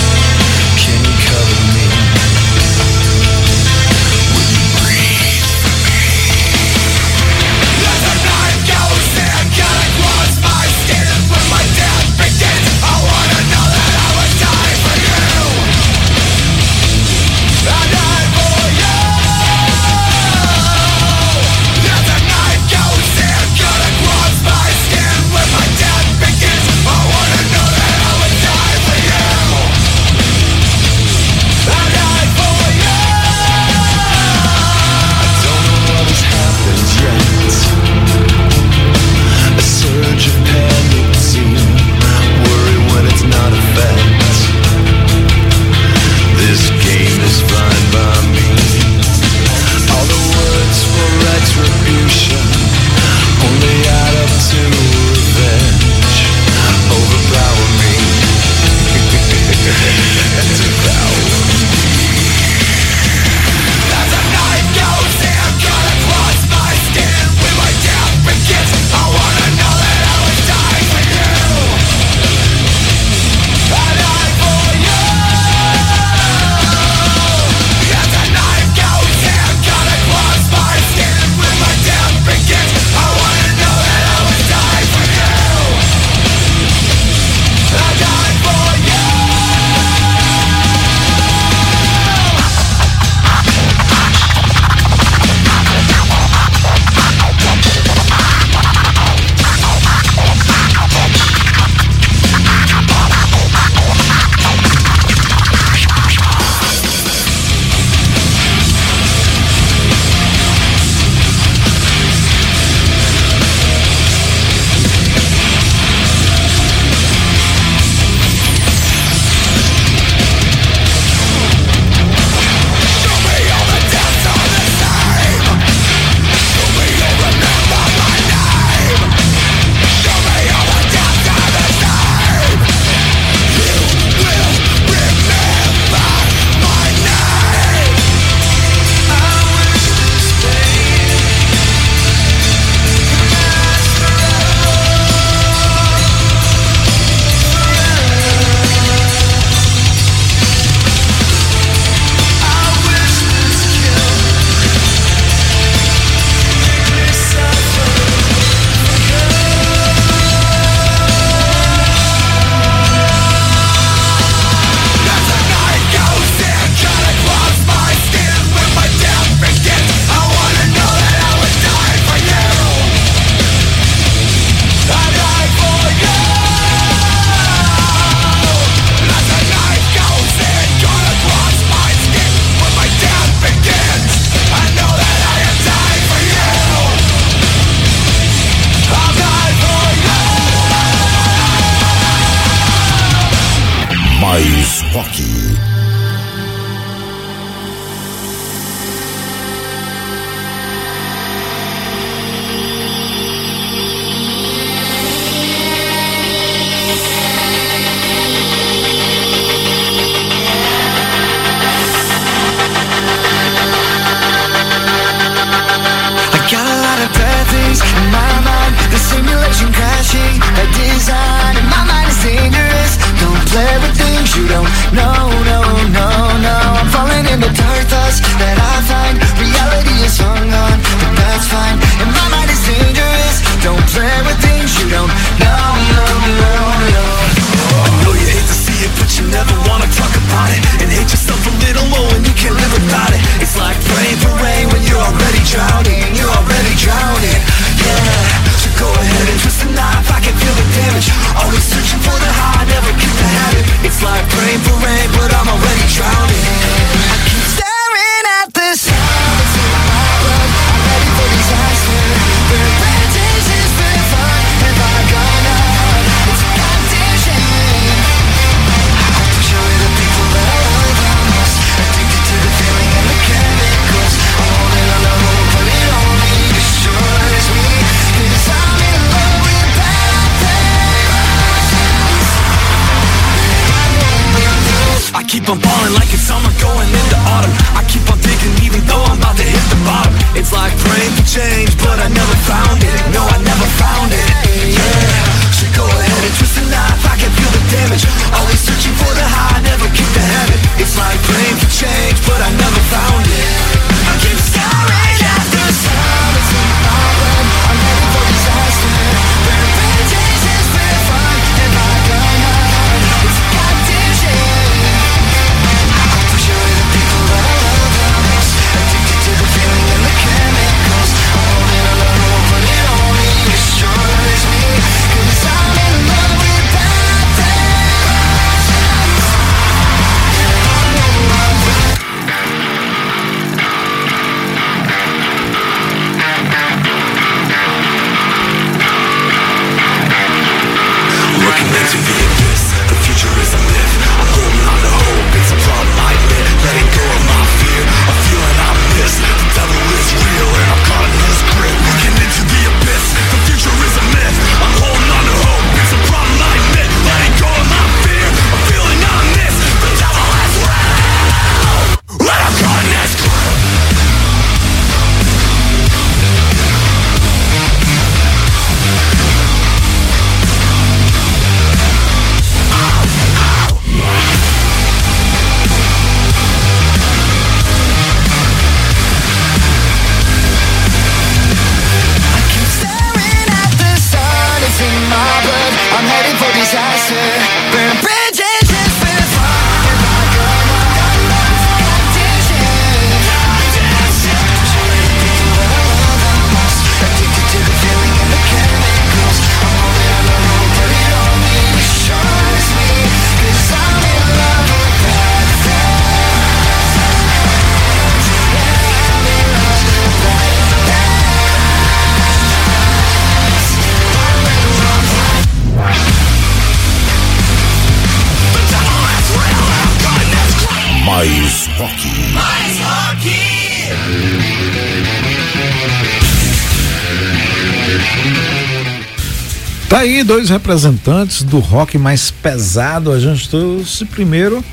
dois 430.30 430.48
representantes 430.48 431.42
do 431.42 431.58
rock 431.58 431.98
mais 431.98 432.30
pesado, 432.30 433.10
a 433.10 433.18
gente 433.18 433.48
trouxe 433.48 434.04
primeiro 434.04 434.64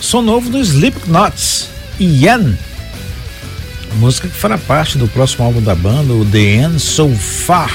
som 0.00 0.20
novo 0.20 0.50
do 0.50 0.58
Slipknot, 0.58 1.68
Ian. 2.00 2.58
Música 4.00 4.26
que 4.26 4.34
fará 4.34 4.58
parte 4.58 4.98
do 4.98 5.06
próximo 5.06 5.44
álbum 5.44 5.62
da 5.62 5.72
banda, 5.72 6.12
o 6.12 6.24
The 6.24 6.56
End 6.56 6.80
So 6.80 7.08
Far. 7.10 7.72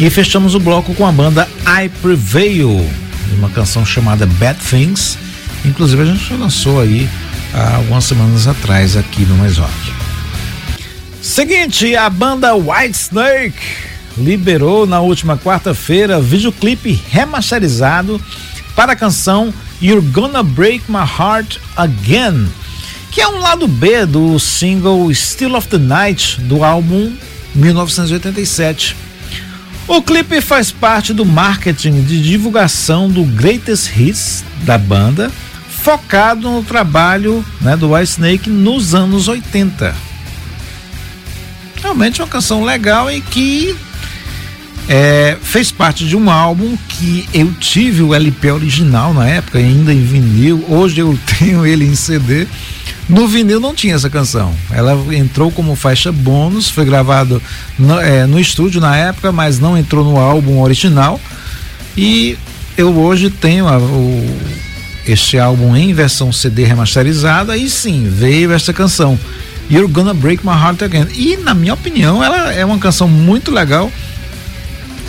E 0.00 0.08
fechamos 0.08 0.54
o 0.54 0.60
bloco 0.60 0.94
com 0.94 1.06
a 1.06 1.12
banda 1.12 1.46
I 1.66 1.90
Prevail, 2.00 2.82
uma 3.36 3.50
canção 3.50 3.84
chamada 3.84 4.24
Bad 4.24 4.58
Things. 4.58 5.18
Inclusive 5.66 6.00
a 6.00 6.06
gente 6.06 6.32
lançou 6.32 6.80
aí 6.80 7.06
há 7.52 7.76
algumas 7.76 8.04
semanas 8.04 8.46
atrás 8.46 8.96
aqui 8.96 9.26
no 9.26 9.36
Mais 9.36 9.58
Rock. 9.58 9.92
Seguinte, 11.20 11.94
a 11.94 12.08
banda 12.08 12.54
White 12.54 12.96
Snake 12.96 13.91
liberou 14.16 14.86
na 14.86 15.00
última 15.00 15.36
quarta-feira 15.36 16.20
videoclipe 16.20 17.00
remasterizado 17.10 18.20
para 18.74 18.92
a 18.92 18.96
canção 18.96 19.52
You're 19.80 20.06
Gonna 20.08 20.42
Break 20.42 20.84
My 20.88 20.98
Heart 20.98 21.58
Again, 21.76 22.48
que 23.10 23.20
é 23.20 23.28
um 23.28 23.38
lado 23.38 23.66
B 23.66 24.06
do 24.06 24.38
single 24.38 25.12
Still 25.14 25.56
of 25.56 25.68
the 25.68 25.78
Night 25.78 26.40
do 26.42 26.64
álbum 26.64 27.12
1987. 27.54 28.96
O 29.88 30.00
clipe 30.00 30.40
faz 30.40 30.70
parte 30.70 31.12
do 31.12 31.24
marketing 31.24 32.02
de 32.04 32.22
divulgação 32.22 33.10
do 33.10 33.24
Greatest 33.24 33.90
Hits 33.96 34.44
da 34.62 34.78
banda, 34.78 35.30
focado 35.68 36.48
no 36.48 36.62
trabalho 36.62 37.44
né, 37.60 37.76
do 37.76 37.92
White 37.92 38.12
Snake 38.12 38.48
nos 38.48 38.94
anos 38.94 39.26
80. 39.26 39.94
Realmente 41.82 42.20
é 42.20 42.24
uma 42.24 42.30
canção 42.30 42.62
legal 42.62 43.10
e 43.10 43.20
que 43.20 43.76
é, 44.94 45.38
fez 45.40 45.72
parte 45.72 46.06
de 46.06 46.14
um 46.14 46.30
álbum 46.30 46.76
que 46.86 47.26
eu 47.32 47.50
tive 47.54 48.02
o 48.02 48.14
LP 48.14 48.50
original 48.50 49.14
na 49.14 49.26
época, 49.26 49.58
ainda 49.58 49.90
em 49.90 50.04
vinil. 50.04 50.62
Hoje 50.68 51.00
eu 51.00 51.18
tenho 51.38 51.64
ele 51.64 51.86
em 51.86 51.94
CD. 51.94 52.46
No 53.08 53.26
vinil 53.26 53.58
não 53.58 53.74
tinha 53.74 53.94
essa 53.94 54.10
canção. 54.10 54.54
Ela 54.70 54.92
entrou 55.14 55.50
como 55.50 55.74
faixa 55.74 56.12
bônus, 56.12 56.68
foi 56.68 56.84
gravado 56.84 57.42
no, 57.78 57.98
é, 57.98 58.26
no 58.26 58.38
estúdio 58.38 58.82
na 58.82 58.94
época, 58.94 59.32
mas 59.32 59.58
não 59.58 59.78
entrou 59.78 60.04
no 60.04 60.18
álbum 60.18 60.60
original. 60.60 61.18
E 61.96 62.36
eu 62.76 62.94
hoje 62.94 63.30
tenho 63.30 63.68
a, 63.68 63.78
o, 63.78 64.36
este 65.08 65.38
álbum 65.38 65.74
em 65.74 65.94
versão 65.94 66.30
CD 66.30 66.64
remasterizada 66.64 67.56
e 67.56 67.70
sim, 67.70 68.10
veio 68.10 68.52
esta 68.52 68.74
canção. 68.74 69.18
You're 69.70 69.90
Gonna 69.90 70.12
Break 70.12 70.44
My 70.44 70.52
Heart 70.52 70.82
Again. 70.82 71.06
E 71.14 71.38
na 71.38 71.54
minha 71.54 71.72
opinião, 71.72 72.22
ela 72.22 72.52
é 72.52 72.62
uma 72.62 72.78
canção 72.78 73.08
muito 73.08 73.50
legal. 73.50 73.90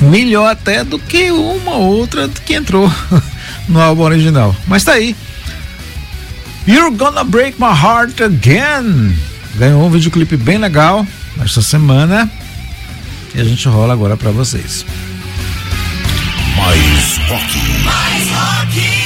Melhor 0.02 0.52
até 0.52 0.84
do 0.84 1.00
que 1.00 1.32
uma 1.32 1.76
outra 1.76 2.28
que 2.28 2.54
entrou 2.54 2.92
no 3.68 3.80
álbum 3.80 4.04
original. 4.04 4.56
Mas 4.68 4.84
tá 4.84 4.94
aí. 4.94 5.16
You're 6.68 6.96
Gonna 6.96 7.24
Break 7.24 7.60
My 7.60 7.68
Heart 7.68 8.22
Again. 8.22 9.18
Ganhou 9.56 9.86
um 9.86 9.90
videoclipe 9.90 10.38
bem 10.38 10.58
legal 10.58 11.06
esta 11.42 11.62
semana. 11.62 12.30
E 13.36 13.42
a 13.42 13.44
gente 13.44 13.68
rola 13.68 13.94
agora 13.94 14.16
para 14.16 14.32
vocês. 14.32 14.86
Mais 16.58 17.18
rock. 17.30 17.84
So 18.24 19.03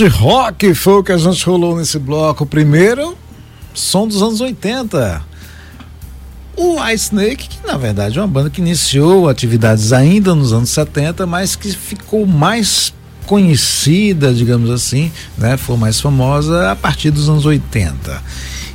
Hard 0.00 0.12
rock 0.14 0.74
foi 0.74 0.94
o 0.94 1.02
que 1.02 1.12
a 1.12 1.18
gente 1.18 1.44
rolou 1.44 1.76
nesse 1.76 1.98
bloco. 1.98 2.46
Primeiro, 2.46 3.18
som 3.74 4.08
dos 4.08 4.22
anos 4.22 4.40
80. 4.40 5.22
O 6.56 6.80
White 6.80 7.02
Snake, 7.02 7.48
que 7.48 7.66
na 7.66 7.76
verdade 7.76 8.18
é 8.18 8.22
uma 8.22 8.28
banda 8.28 8.48
que 8.48 8.62
iniciou 8.62 9.28
atividades 9.28 9.92
ainda 9.92 10.34
nos 10.34 10.54
anos 10.54 10.70
70, 10.70 11.26
mas 11.26 11.54
que 11.54 11.70
ficou 11.70 12.26
mais 12.26 12.94
conhecida, 13.26 14.32
digamos 14.32 14.70
assim, 14.70 15.12
né? 15.36 15.58
Foi 15.58 15.76
mais 15.76 16.00
famosa 16.00 16.70
a 16.70 16.76
partir 16.76 17.10
dos 17.10 17.28
anos 17.28 17.44
80. 17.44 18.22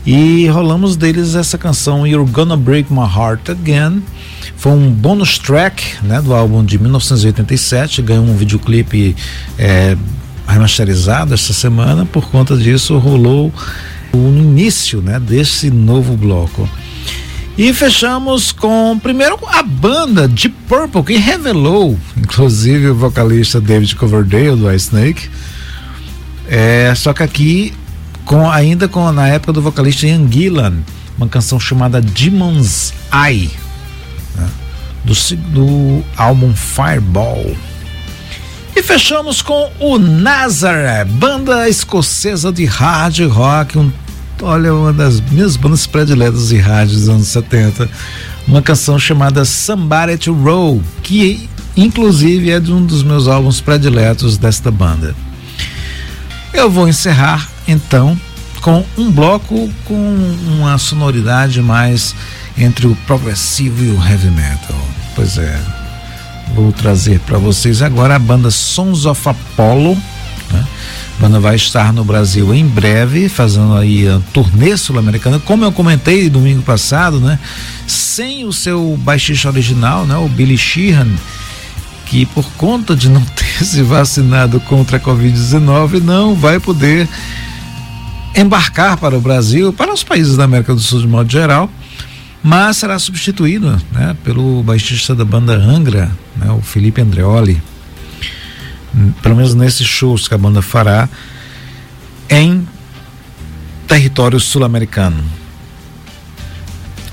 E 0.06 0.48
rolamos 0.48 0.96
deles 0.96 1.34
essa 1.34 1.58
canção 1.58 2.06
You're 2.06 2.30
Gonna 2.32 2.56
Break 2.56 2.94
My 2.94 3.00
Heart 3.00 3.50
Again. 3.50 4.04
Foi 4.58 4.74
um 4.74 4.92
bônus 4.92 5.40
track 5.40 6.04
né, 6.04 6.22
do 6.22 6.36
álbum 6.36 6.64
de 6.64 6.78
1987, 6.78 8.04
ganhou 8.04 8.26
um 8.26 8.36
videoclipe 8.36 9.16
é, 9.58 9.98
remasterizado 10.48 11.34
esta 11.34 11.54
semana. 11.54 12.06
Por 12.06 12.30
conta 12.30 12.56
disso, 12.56 12.98
rolou 12.98 13.54
o 14.14 14.18
início 14.18 15.02
né, 15.02 15.20
desse 15.20 15.70
novo 15.70 16.16
bloco. 16.16 16.70
E 17.58 17.74
fechamos 17.74 18.52
com, 18.52 19.00
primeiro, 19.02 19.40
a 19.48 19.64
banda 19.64 20.28
de 20.28 20.50
Purple, 20.50 21.04
que 21.04 21.18
revelou, 21.18 21.98
inclusive, 22.18 22.90
o 22.90 22.96
vocalista 22.96 23.62
David 23.62 23.96
Coverdale, 23.96 24.58
do 24.58 24.72
Ice 24.74 24.88
Snake. 24.88 25.30
É, 26.50 26.94
só 26.96 27.14
que 27.14 27.24
aqui, 27.24 27.74
com, 28.26 28.50
ainda 28.50 28.90
com, 28.90 29.10
na 29.14 29.30
época 29.30 29.54
do 29.54 29.62
vocalista 29.62 30.06
Ian 30.06 30.30
Gillan, 30.30 30.74
uma 31.18 31.30
canção 31.30 31.58
chamada 31.58 32.02
Demon's 32.02 32.94
Eye, 33.14 33.50
né, 34.36 34.50
do, 35.06 35.14
do 35.54 36.04
álbum 36.18 36.54
Fireball. 36.54 37.56
E 38.76 38.84
fechamos 38.84 39.42
com 39.42 39.72
o 39.80 39.98
Nazareth, 39.98 41.06
banda 41.06 41.70
escocesa 41.70 42.52
de 42.52 42.66
hard 42.66 43.20
rock, 43.22 43.78
um, 43.78 43.90
olha, 44.42 44.74
uma 44.74 44.92
das 44.92 45.22
minhas 45.22 45.56
bandas 45.56 45.88
prediletas 45.88 46.50
de 46.50 46.58
rádio 46.58 46.96
dos 46.96 47.08
anos 47.08 47.28
70. 47.30 47.90
Uma 48.46 48.62
canção 48.62 49.00
chamada 49.00 49.46
Somebody 49.46 50.18
to 50.18 50.34
Roll, 50.34 50.84
que 51.02 51.50
inclusive 51.78 52.52
é 52.52 52.60
de 52.60 52.74
um 52.74 52.86
dos 52.86 53.02
meus 53.02 53.30
álbuns 53.30 53.62
prediletos 53.62 54.38
desta 54.38 54.70
banda. 54.70 55.16
Eu 56.54 56.70
vou 56.70 56.88
encerrar 56.88 57.50
então 57.68 58.20
com 58.62 58.86
um 58.98 59.10
bloco 59.10 59.72
com 59.86 60.36
uma 60.48 60.78
sonoridade 60.78 61.62
mais 61.62 62.14
entre 62.58 62.88
o 62.88 62.96
progressivo 63.08 63.84
e 63.84 63.90
o 63.92 64.06
heavy 64.06 64.32
metal. 64.32 64.76
Pois 65.16 65.38
é, 65.38 65.85
Vou 66.54 66.72
trazer 66.72 67.20
para 67.20 67.38
vocês 67.38 67.82
agora 67.82 68.16
a 68.16 68.20
banda 68.20 68.52
Sons 68.52 69.06
of 69.06 69.28
Apollo. 69.28 69.96
Né? 70.52 70.68
A 71.18 71.22
banda 71.22 71.40
vai 71.40 71.56
estar 71.56 71.92
no 71.92 72.04
Brasil 72.04 72.54
em 72.54 72.66
breve, 72.66 73.28
fazendo 73.28 73.76
aí 73.76 74.08
a 74.08 74.20
turnê 74.34 74.78
sul-americana. 74.78 75.40
Como 75.40 75.64
eu 75.64 75.72
comentei 75.72 76.30
domingo 76.30 76.62
passado, 76.62 77.20
né? 77.20 77.40
Sem 77.88 78.46
o 78.46 78.54
seu 78.54 78.98
baixista 79.02 79.50
original, 79.50 80.06
né? 80.06 80.16
O 80.18 80.28
Billy 80.28 80.58
Sheehan, 80.58 81.10
que 82.06 82.26
por 82.26 82.46
conta 82.52 82.96
de 82.96 83.10
não 83.10 83.22
ter 83.22 83.46
se 83.66 83.82
vacinado 83.82 84.60
contra 84.62 84.98
a 84.98 85.00
Covid-19, 85.00 86.02
não 86.02 86.36
vai 86.36 86.60
poder 86.60 87.08
embarcar 88.36 88.98
para 88.98 89.18
o 89.18 89.22
Brasil, 89.22 89.74
para 89.74 89.94
os 89.94 90.04
países 90.04 90.36
da 90.36 90.44
América 90.44 90.74
do 90.74 90.82
Sul 90.82 91.02
de 91.02 91.08
modo 91.08 91.32
geral 91.32 91.70
mas 92.48 92.78
será 92.78 93.00
substituído 93.00 93.76
né, 93.92 94.16
pelo 94.24 94.62
baixista 94.62 95.16
da 95.16 95.26
banda 95.26 95.56
Angra, 95.56 96.12
né, 96.36 96.52
o 96.52 96.62
Felipe 96.62 97.02
Andreoli. 97.02 97.62
Pelo 99.22 99.36
menos 99.36 99.54
nesses 99.54 99.86
shows 99.86 100.28
que 100.28 100.34
a 100.34 100.38
banda 100.38 100.62
fará 100.62 101.10
em 102.30 102.66
território 103.88 104.40
sul-americano. 104.40 105.24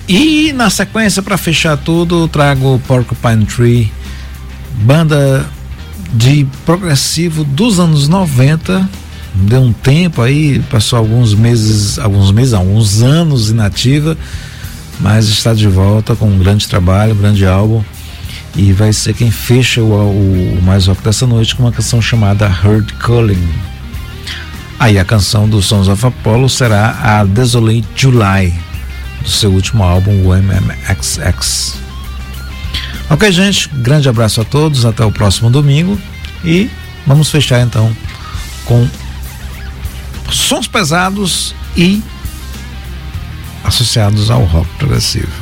E 0.09 0.53
na 0.53 0.71
sequência, 0.71 1.23
para 1.23 1.37
fechar 1.37 1.77
tudo, 1.77 2.29
trago 2.29 2.81
Porcupine 2.87 3.47
Tree, 3.47 3.93
banda 4.83 5.47
de 6.13 6.47
progressivo 6.65 7.45
dos 7.45 7.81
anos 7.81 8.09
90. 8.09 8.89
Deu 9.35 9.61
um 9.61 9.73
tempo 9.73 10.21
aí, 10.21 10.61
passou 10.71 10.99
alguns 10.99 11.35
meses, 11.35 11.99
alguns 11.99 12.31
meses, 12.31 12.53
alguns 12.53 13.03
anos 13.03 13.51
inativa 13.51 14.17
mas 15.03 15.29
está 15.29 15.53
de 15.53 15.67
volta 15.67 16.15
com 16.15 16.27
um 16.27 16.39
grande 16.39 16.69
trabalho, 16.69 17.13
um 17.13 17.17
grande 17.17 17.45
álbum 17.45 17.83
e 18.55 18.73
vai 18.73 18.93
ser 18.93 19.15
quem 19.15 19.31
fecha 19.31 19.83
o, 19.83 19.93
o, 19.93 20.63
mais 20.63 20.87
rock 20.87 21.03
dessa 21.03 21.27
noite 21.27 21.55
com 21.55 21.63
uma 21.63 21.73
canção 21.73 22.03
chamada 22.03 22.47
Heard 22.47 22.93
Calling. 22.95 23.49
Aí 24.79 24.99
a 24.99 25.05
canção 25.05 25.49
do 25.49 25.63
Sons 25.63 25.89
of 25.89 26.05
Apollo 26.05 26.49
será 26.49 26.99
a 27.03 27.25
Desolate 27.25 27.87
July 27.95 28.53
do 29.23 29.29
seu 29.29 29.53
último 29.53 29.83
álbum, 29.83 30.27
o 30.27 30.35
MMXX. 30.35 31.77
Ok, 33.09 33.31
gente, 33.31 33.69
grande 33.69 34.09
abraço 34.09 34.41
a 34.41 34.45
todos, 34.45 34.85
até 34.85 35.05
o 35.05 35.13
próximo 35.13 35.51
domingo 35.51 35.99
e 36.45 36.71
vamos 37.07 37.31
fechar 37.31 37.61
então 37.61 37.95
com 38.65 38.89
sons 40.31 40.67
pesados 40.67 41.55
e 41.77 42.03
associados 43.65 44.31
ao 44.31 44.45
rock 44.45 44.69
progressivo. 44.79 45.42